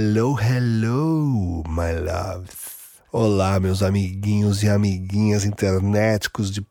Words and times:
Hello, 0.00 0.36
hello, 0.36 1.64
my 1.66 1.90
loves. 1.92 3.02
Olá, 3.10 3.58
meus 3.58 3.82
amiguinhos 3.82 4.62
e 4.62 4.68
amiguinhas 4.68 5.44
internéticos 5.44 6.52
de 6.52 6.62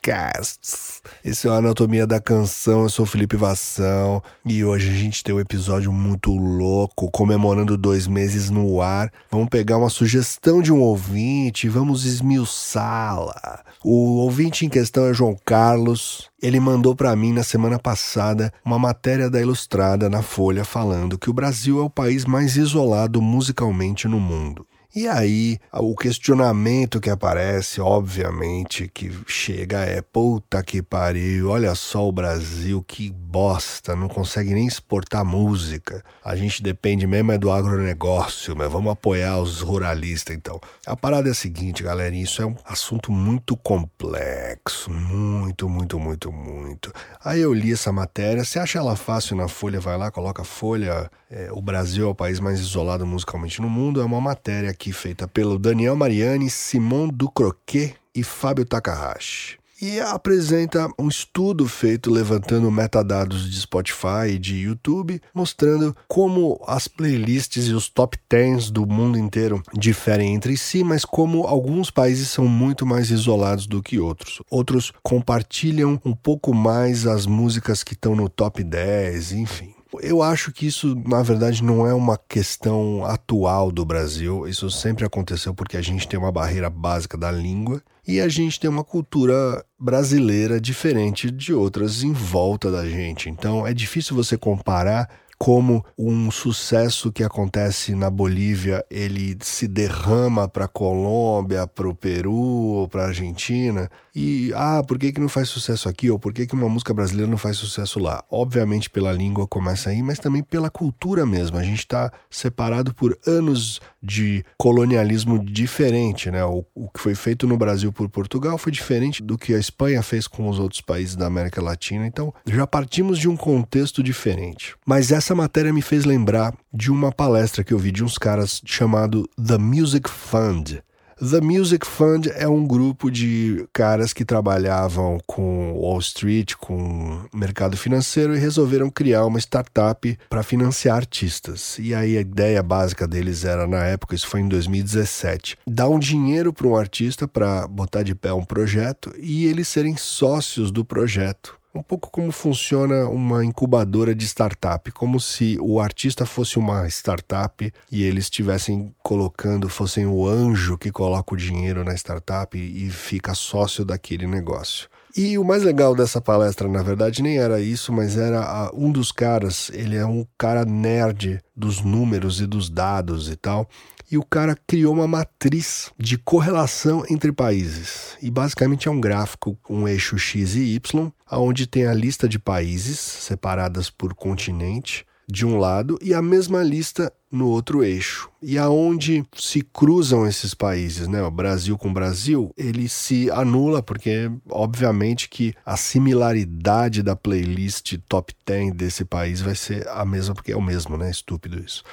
podcasts. 0.00 1.02
Esse 1.22 1.46
é 1.46 1.50
o 1.50 1.54
Anatomia 1.54 2.06
da 2.06 2.20
Canção, 2.20 2.82
eu 2.82 2.88
sou 2.88 3.04
Felipe 3.04 3.36
Vassão 3.36 4.22
e 4.44 4.64
hoje 4.64 4.90
a 4.90 4.94
gente 4.94 5.22
tem 5.22 5.34
um 5.34 5.40
episódio 5.40 5.92
muito 5.92 6.32
louco, 6.32 7.10
comemorando 7.10 7.76
dois 7.76 8.06
meses 8.06 8.48
no 8.48 8.80
ar. 8.80 9.12
Vamos 9.30 9.48
pegar 9.48 9.76
uma 9.76 9.90
sugestão 9.90 10.62
de 10.62 10.72
um 10.72 10.80
ouvinte 10.80 11.66
e 11.66 11.70
vamos 11.70 12.04
esmiuçá-la. 12.04 13.62
O 13.84 14.16
ouvinte 14.18 14.64
em 14.64 14.68
questão 14.68 15.06
é 15.06 15.14
João 15.14 15.36
Carlos. 15.44 16.30
Ele 16.42 16.58
mandou 16.58 16.96
para 16.96 17.14
mim 17.14 17.32
na 17.32 17.42
semana 17.42 17.78
passada 17.78 18.52
uma 18.64 18.78
matéria 18.78 19.28
da 19.28 19.40
Ilustrada 19.40 20.08
na 20.08 20.22
Folha 20.22 20.64
falando 20.64 21.18
que 21.18 21.28
o 21.28 21.34
Brasil 21.34 21.78
é 21.78 21.82
o 21.82 21.90
país 21.90 22.24
mais 22.24 22.56
isolado 22.56 23.20
musicalmente 23.20 24.08
no 24.08 24.18
mundo. 24.18 24.66
E 24.92 25.06
aí, 25.06 25.56
o 25.72 25.94
questionamento 25.94 27.00
que 27.00 27.08
aparece, 27.08 27.80
obviamente, 27.80 28.88
que 28.88 29.16
chega 29.24 29.84
é: 29.84 30.02
puta 30.02 30.64
que 30.64 30.82
pariu, 30.82 31.50
olha 31.50 31.76
só 31.76 32.08
o 32.08 32.10
Brasil, 32.10 32.82
que 32.82 33.08
bosta, 33.08 33.94
não 33.94 34.08
consegue 34.08 34.52
nem 34.52 34.66
exportar 34.66 35.24
música. 35.24 36.02
A 36.24 36.34
gente 36.34 36.60
depende 36.60 37.06
mesmo 37.06 37.30
é 37.30 37.38
do 37.38 37.52
agronegócio, 37.52 38.56
mas 38.56 38.70
vamos 38.70 38.90
apoiar 38.90 39.38
os 39.38 39.60
ruralistas 39.60 40.34
então. 40.34 40.60
A 40.84 40.96
parada 40.96 41.28
é 41.28 41.30
a 41.30 41.34
seguinte, 41.34 41.84
galera, 41.84 42.14
isso 42.16 42.42
é 42.42 42.46
um 42.46 42.56
assunto 42.64 43.12
muito 43.12 43.56
complexo, 43.56 44.90
muito, 44.90 45.68
muito, 45.68 46.00
muito, 46.00 46.32
muito. 46.32 46.92
Aí 47.24 47.40
eu 47.40 47.54
li 47.54 47.72
essa 47.72 47.92
matéria, 47.92 48.42
você 48.42 48.58
acha 48.58 48.80
ela 48.80 48.96
fácil 48.96 49.36
na 49.36 49.46
Folha, 49.46 49.78
vai 49.78 49.96
lá, 49.96 50.10
coloca 50.10 50.42
Folha, 50.42 51.08
é, 51.30 51.48
o 51.52 51.62
Brasil 51.62 52.08
é 52.08 52.10
o 52.10 52.14
país 52.14 52.40
mais 52.40 52.58
isolado 52.58 53.06
musicalmente 53.06 53.62
no 53.62 53.70
mundo, 53.70 54.00
é 54.00 54.04
uma 54.04 54.20
matéria 54.20 54.74
aqui 54.80 54.94
feita 54.94 55.28
pelo 55.28 55.58
Daniel 55.58 55.94
Mariani, 55.94 56.48
Simon 56.48 57.08
Ducroquet 57.08 57.94
e 58.14 58.24
Fábio 58.24 58.64
Takahashi. 58.64 59.58
E 59.82 60.00
apresenta 60.00 60.88
um 60.98 61.08
estudo 61.08 61.68
feito 61.68 62.10
levantando 62.10 62.70
metadados 62.70 63.50
de 63.50 63.60
Spotify 63.60 64.28
e 64.30 64.38
de 64.38 64.56
YouTube, 64.56 65.20
mostrando 65.34 65.94
como 66.08 66.62
as 66.66 66.88
playlists 66.88 67.66
e 67.68 67.72
os 67.72 67.90
top 67.90 68.18
10 68.28 68.70
do 68.70 68.86
mundo 68.86 69.18
inteiro 69.18 69.62
diferem 69.74 70.34
entre 70.34 70.56
si, 70.56 70.82
mas 70.82 71.04
como 71.04 71.46
alguns 71.46 71.90
países 71.90 72.28
são 72.28 72.46
muito 72.46 72.86
mais 72.86 73.10
isolados 73.10 73.66
do 73.66 73.82
que 73.82 73.98
outros. 73.98 74.40
Outros 74.50 74.92
compartilham 75.02 76.00
um 76.04 76.14
pouco 76.14 76.54
mais 76.54 77.06
as 77.06 77.26
músicas 77.26 77.82
que 77.82 77.92
estão 77.92 78.14
no 78.14 78.28
top 78.30 78.62
10, 78.62 79.32
enfim. 79.32 79.79
Eu 80.00 80.22
acho 80.22 80.52
que 80.52 80.66
isso, 80.66 80.94
na 81.06 81.22
verdade, 81.22 81.64
não 81.64 81.86
é 81.86 81.92
uma 81.92 82.16
questão 82.16 83.04
atual 83.04 83.72
do 83.72 83.84
Brasil. 83.84 84.46
Isso 84.46 84.70
sempre 84.70 85.04
aconteceu 85.04 85.52
porque 85.52 85.76
a 85.76 85.82
gente 85.82 86.06
tem 86.06 86.18
uma 86.18 86.30
barreira 86.30 86.70
básica 86.70 87.18
da 87.18 87.30
língua 87.30 87.82
e 88.06 88.20
a 88.20 88.28
gente 88.28 88.60
tem 88.60 88.70
uma 88.70 88.84
cultura 88.84 89.64
brasileira 89.78 90.60
diferente 90.60 91.30
de 91.30 91.52
outras 91.52 92.02
em 92.02 92.12
volta 92.12 92.70
da 92.70 92.88
gente. 92.88 93.28
Então 93.28 93.66
é 93.66 93.74
difícil 93.74 94.14
você 94.14 94.36
comparar 94.36 95.08
como 95.42 95.82
um 95.96 96.30
sucesso 96.30 97.10
que 97.10 97.24
acontece 97.24 97.94
na 97.94 98.10
Bolívia 98.10 98.84
ele 98.90 99.38
se 99.40 99.66
derrama 99.66 100.46
para 100.46 100.66
a 100.66 100.68
Colômbia, 100.68 101.66
para 101.66 101.88
o 101.88 101.94
Peru, 101.94 102.86
para 102.90 103.04
a 103.04 103.06
Argentina 103.06 103.90
e 104.14 104.52
ah, 104.54 104.82
por 104.86 104.98
que, 104.98 105.12
que 105.12 105.20
não 105.20 105.30
faz 105.30 105.48
sucesso 105.48 105.88
aqui 105.88 106.10
ou 106.10 106.18
por 106.18 106.34
que, 106.34 106.46
que 106.46 106.54
uma 106.54 106.68
música 106.68 106.92
brasileira 106.92 107.30
não 107.30 107.38
faz 107.38 107.56
sucesso 107.56 107.98
lá? 107.98 108.22
Obviamente 108.30 108.90
pela 108.90 109.12
língua 109.12 109.46
começa 109.46 109.88
aí, 109.88 110.02
mas 110.02 110.18
também 110.18 110.42
pela 110.42 110.68
cultura 110.68 111.24
mesmo. 111.24 111.56
A 111.56 111.62
gente 111.62 111.78
está 111.78 112.12
separado 112.28 112.92
por 112.92 113.16
anos 113.26 113.80
de 114.02 114.44
colonialismo 114.56 115.44
diferente, 115.44 116.30
né? 116.30 116.44
O, 116.44 116.64
o 116.74 116.88
que 116.88 117.00
foi 117.00 117.14
feito 117.14 117.46
no 117.46 117.56
Brasil 117.56 117.92
por 117.92 118.08
Portugal 118.08 118.56
foi 118.56 118.72
diferente 118.72 119.22
do 119.22 119.36
que 119.36 119.54
a 119.54 119.58
Espanha 119.58 120.02
fez 120.02 120.26
com 120.26 120.48
os 120.48 120.58
outros 120.58 120.80
países 120.80 121.16
da 121.16 121.26
América 121.26 121.62
Latina. 121.62 122.06
Então 122.06 122.32
já 122.46 122.66
partimos 122.66 123.18
de 123.18 123.28
um 123.28 123.36
contexto 123.36 124.02
diferente. 124.02 124.74
Mas 124.86 125.12
essa 125.12 125.34
matéria 125.34 125.72
me 125.72 125.82
fez 125.82 126.04
lembrar 126.04 126.54
de 126.72 126.90
uma 126.90 127.12
palestra 127.12 127.62
que 127.62 127.74
eu 127.74 127.78
vi 127.78 127.92
de 127.92 128.04
uns 128.04 128.16
caras 128.16 128.62
chamado 128.64 129.28
The 129.36 129.58
Music 129.58 130.08
Fund. 130.08 130.82
The 131.20 131.42
Music 131.42 131.86
Fund 131.86 132.28
é 132.34 132.48
um 132.48 132.66
grupo 132.66 133.10
de 133.10 133.68
caras 133.74 134.14
que 134.14 134.24
trabalhavam 134.24 135.18
com 135.26 135.74
Wall 135.74 135.98
Street, 135.98 136.54
com 136.54 137.20
mercado 137.30 137.76
financeiro 137.76 138.34
e 138.34 138.38
resolveram 138.38 138.88
criar 138.88 139.26
uma 139.26 139.38
startup 139.38 140.18
para 140.30 140.42
financiar 140.42 140.96
artistas. 140.96 141.78
E 141.78 141.94
aí 141.94 142.16
a 142.16 142.22
ideia 142.22 142.62
básica 142.62 143.06
deles 143.06 143.44
era, 143.44 143.66
na 143.66 143.84
época, 143.84 144.14
isso 144.14 144.26
foi 144.26 144.40
em 144.40 144.48
2017, 144.48 145.58
dar 145.66 145.90
um 145.90 145.98
dinheiro 145.98 146.54
para 146.54 146.66
um 146.66 146.74
artista 146.74 147.28
para 147.28 147.68
botar 147.68 148.02
de 148.02 148.14
pé 148.14 148.32
um 148.32 148.44
projeto 148.44 149.12
e 149.18 149.44
eles 149.44 149.68
serem 149.68 149.98
sócios 149.98 150.70
do 150.70 150.86
projeto 150.86 151.59
um 151.74 151.82
pouco 151.82 152.10
como 152.10 152.32
funciona 152.32 153.08
uma 153.08 153.44
incubadora 153.44 154.14
de 154.14 154.24
startup, 154.26 154.90
como 154.90 155.20
se 155.20 155.56
o 155.60 155.80
artista 155.80 156.26
fosse 156.26 156.58
uma 156.58 156.86
startup 156.88 157.72
e 157.90 158.02
eles 158.02 158.24
estivessem 158.24 158.92
colocando, 159.02 159.68
fossem 159.68 160.06
o 160.06 160.26
anjo 160.26 160.76
que 160.76 160.90
coloca 160.90 161.34
o 161.34 161.36
dinheiro 161.36 161.84
na 161.84 161.94
startup 161.94 162.58
e 162.58 162.90
fica 162.90 163.34
sócio 163.34 163.84
daquele 163.84 164.26
negócio. 164.26 164.88
E 165.16 165.36
o 165.38 165.44
mais 165.44 165.64
legal 165.64 165.94
dessa 165.94 166.20
palestra, 166.20 166.68
na 166.68 166.82
verdade, 166.82 167.22
nem 167.22 167.38
era 167.38 167.60
isso, 167.60 167.92
mas 167.92 168.16
era 168.16 168.70
um 168.72 168.92
dos 168.92 169.10
caras, 169.10 169.70
ele 169.74 169.96
é 169.96 170.06
um 170.06 170.24
cara 170.38 170.64
nerd 170.64 171.40
dos 171.54 171.80
números 171.80 172.40
e 172.40 172.46
dos 172.46 172.70
dados 172.70 173.28
e 173.28 173.36
tal 173.36 173.68
e 174.10 174.18
o 174.18 174.24
cara 174.24 174.56
criou 174.66 174.92
uma 174.92 175.06
matriz 175.06 175.90
de 175.98 176.18
correlação 176.18 177.04
entre 177.08 177.32
países. 177.32 178.16
E 178.20 178.30
basicamente 178.30 178.88
é 178.88 178.90
um 178.90 179.00
gráfico 179.00 179.56
com 179.62 179.80
um 179.80 179.88
eixo 179.88 180.18
X 180.18 180.54
e 180.54 180.74
Y, 180.74 181.12
onde 181.30 181.66
tem 181.66 181.86
a 181.86 181.94
lista 181.94 182.28
de 182.28 182.38
países 182.38 182.98
separadas 182.98 183.88
por 183.88 184.14
continente 184.14 185.06
de 185.30 185.46
um 185.46 185.58
lado 185.58 185.96
e 186.02 186.12
a 186.12 186.20
mesma 186.20 186.62
lista 186.62 187.12
no 187.30 187.46
outro 187.46 187.84
eixo. 187.84 188.28
E 188.42 188.58
aonde 188.58 189.24
se 189.36 189.62
cruzam 189.62 190.26
esses 190.26 190.52
países, 190.54 191.06
né? 191.06 191.22
O 191.22 191.30
Brasil 191.30 191.78
com 191.78 191.88
o 191.88 191.92
Brasil, 191.92 192.52
ele 192.56 192.88
se 192.88 193.30
anula 193.30 193.80
porque 193.80 194.30
obviamente 194.48 195.28
que 195.28 195.54
a 195.64 195.76
similaridade 195.76 197.02
da 197.02 197.14
playlist 197.14 197.96
top 198.08 198.34
10 198.44 198.74
desse 198.74 199.04
país 199.04 199.40
vai 199.40 199.54
ser 199.54 199.86
a 199.88 200.04
mesma 200.04 200.34
porque 200.34 200.52
é 200.52 200.56
o 200.56 200.62
mesmo, 200.62 200.96
né? 200.96 201.08
Estúpido 201.08 201.62
isso. 201.64 201.84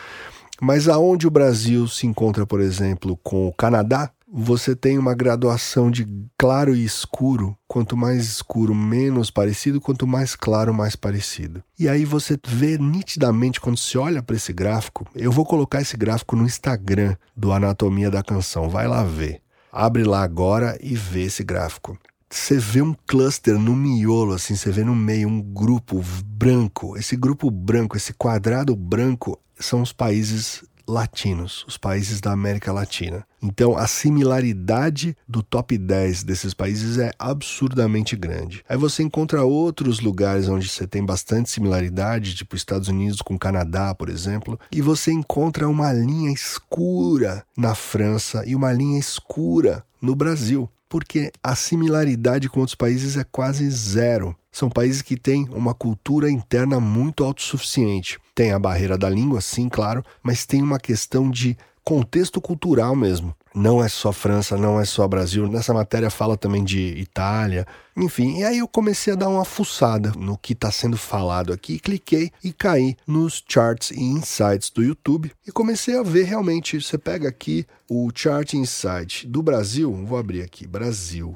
Mas 0.62 0.88
aonde 0.88 1.28
o 1.28 1.32
Brasil 1.32 1.88
se 1.88 2.08
encontra, 2.08 2.46
por 2.46 2.60
exemplo, 2.60 3.18
com 3.24 3.48
o 3.48 3.54
Canadá, 3.54 4.12
você 4.30 4.76
tem 4.76 4.98
uma 4.98 5.14
graduação 5.14 5.90
de 5.90 6.06
claro 6.38 6.76
e 6.76 6.84
escuro. 6.84 7.58
Quanto 7.68 7.96
mais 7.96 8.26
escuro, 8.26 8.76
menos 8.76 9.32
parecido, 9.32 9.80
quanto 9.80 10.06
mais 10.06 10.36
claro, 10.36 10.74
mais 10.74 10.96
parecido. 10.96 11.64
E 11.80 11.88
aí 11.88 12.04
você 12.04 12.38
vê 12.46 12.78
nitidamente 12.78 13.62
quando 13.62 13.78
se 13.78 13.98
olha 13.98 14.22
para 14.22 14.36
esse 14.36 14.52
gráfico. 14.52 15.08
Eu 15.16 15.32
vou 15.32 15.46
colocar 15.46 15.82
esse 15.82 15.96
gráfico 15.96 16.36
no 16.36 16.46
Instagram 16.46 17.16
do 17.36 17.52
Anatomia 17.54 18.12
da 18.12 18.22
Canção. 18.22 18.70
Vai 18.70 18.88
lá 18.88 19.04
ver. 19.04 19.42
Abre 19.72 20.04
lá 20.04 20.24
agora 20.24 20.78
e 20.82 20.96
vê 20.96 21.24
esse 21.24 21.44
gráfico. 21.44 21.98
Você 22.30 22.58
vê 22.58 22.82
um 22.82 22.94
cluster 23.06 23.58
no 23.58 23.74
miolo, 23.76 24.34
assim, 24.34 24.56
você 24.56 24.70
vê 24.70 24.84
no 24.84 24.96
meio 24.96 25.30
um 25.30 25.42
grupo 25.42 26.04
branco. 26.26 26.98
Esse 26.98 27.16
grupo 27.16 27.50
branco, 27.50 27.96
esse 27.96 28.14
quadrado 28.14 28.76
branco, 28.76 29.40
são 29.58 29.82
os 29.82 29.94
países 29.94 30.64
latinos, 30.88 31.66
os 31.68 31.78
países 31.78 32.22
da 32.22 32.32
América 32.32 32.72
Latina. 32.72 33.26
Então, 33.42 33.78
a 33.78 33.88
similaridade 33.88 35.16
do 35.28 35.44
top 35.44 35.78
10 35.78 36.24
desses 36.24 36.54
países 36.54 36.98
é 36.98 37.12
absurdamente 37.20 38.16
grande. 38.16 38.64
Aí 38.68 38.78
você 38.78 39.04
encontra 39.04 39.44
outros 39.44 40.00
lugares 40.00 40.48
onde 40.48 40.68
você 40.68 40.88
tem 40.88 41.06
bastante 41.06 41.50
similaridade, 41.50 42.36
tipo 42.36 42.56
Estados 42.56 42.88
Unidos 42.88 43.22
com 43.22 43.38
Canadá, 43.38 43.94
por 43.94 44.10
exemplo, 44.10 44.60
e 44.72 44.82
você 44.82 45.12
encontra 45.12 45.68
uma 45.68 45.92
linha 45.92 46.32
escura 46.32 47.46
na 47.56 47.76
França 47.76 48.44
e 48.46 48.56
uma 48.56 48.72
linha 48.72 49.00
escura 49.00 49.84
no 50.02 50.16
Brasil 50.16 50.70
porque 50.90 51.32
a 51.44 51.56
similaridade 51.56 52.50
com 52.50 52.60
outros 52.60 52.76
países 52.76 53.18
é 53.18 53.24
quase 53.24 53.70
zero. 53.70 54.36
São 54.52 54.70
países 54.70 55.02
que 55.02 55.18
têm 55.18 55.48
uma 55.52 55.74
cultura 55.74 56.30
interna 56.30 56.80
muito 56.80 57.24
autossuficiente. 57.24 58.20
Tem 58.34 58.52
a 58.52 58.60
barreira 58.60 58.98
da 58.98 59.10
língua, 59.10 59.42
sim, 59.42 59.70
claro, 59.70 60.04
mas 60.24 60.46
tem 60.46 60.62
uma 60.62 60.80
questão 60.80 61.30
de 61.30 61.58
contexto 61.88 62.42
cultural 62.42 62.94
mesmo. 62.98 63.34
Não 63.56 63.82
é 63.82 63.88
só 63.88 64.12
França, 64.12 64.58
não 64.58 64.78
é 64.78 64.84
só 64.84 65.08
Brasil. 65.08 65.48
Nessa 65.48 65.74
matéria 65.74 66.10
fala 66.10 66.36
também 66.36 66.62
de 66.62 66.82
Itália. 66.98 67.66
Enfim, 67.96 68.40
e 68.40 68.44
aí 68.44 68.58
eu 68.58 68.68
comecei 68.68 69.14
a 69.14 69.16
dar 69.16 69.30
uma 69.30 69.46
fuçada 69.46 70.12
no 70.18 70.38
que 70.38 70.52
está 70.52 70.70
sendo 70.70 70.98
falado 70.98 71.54
aqui. 71.54 71.80
Cliquei 71.80 72.30
e 72.44 72.52
caí 72.52 72.98
nos 73.08 73.42
charts 73.48 73.92
e 73.92 74.02
insights 74.02 74.70
do 74.70 74.84
YouTube 74.84 75.32
e 75.48 75.52
comecei 75.54 75.98
a 75.98 76.04
ver 76.04 76.24
realmente. 76.26 76.82
Você 76.82 76.98
pega 76.98 77.30
aqui 77.30 77.66
o 77.90 78.10
chart 78.14 78.54
insight 78.54 79.26
do 79.26 79.42
Brasil. 79.42 79.94
Vou 80.06 80.18
abrir 80.18 80.42
aqui, 80.42 80.68
Brasil. 80.68 81.34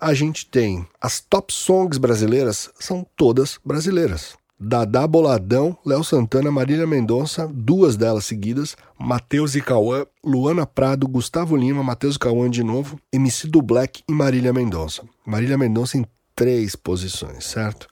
A 0.00 0.12
gente 0.14 0.46
tem 0.46 0.84
as 1.00 1.20
top 1.20 1.54
songs 1.54 1.96
brasileiras, 1.96 2.70
são 2.80 3.06
todas 3.16 3.56
brasileiras 3.64 4.36
Dadá 4.58 5.06
Boladão, 5.06 5.76
Léo 5.84 6.02
Santana, 6.02 6.50
Marília 6.50 6.86
Mendonça, 6.86 7.46
duas 7.52 7.94
delas 7.94 8.24
seguidas, 8.24 8.74
Matheus 8.98 9.54
e 9.54 9.60
Cauã, 9.60 10.06
Luana 10.24 10.64
Prado, 10.64 11.06
Gustavo 11.06 11.54
Lima, 11.54 11.84
Matheus 11.84 12.16
e 12.16 12.18
Cauã 12.18 12.48
de 12.48 12.64
novo, 12.64 12.98
MC 13.12 13.48
do 13.48 13.60
Black 13.60 14.02
e 14.08 14.12
Marília 14.12 14.54
Mendonça. 14.54 15.02
Marília 15.26 15.58
Mendonça 15.58 15.98
em 15.98 16.06
três 16.34 16.74
posições, 16.74 17.44
certo? 17.44 17.86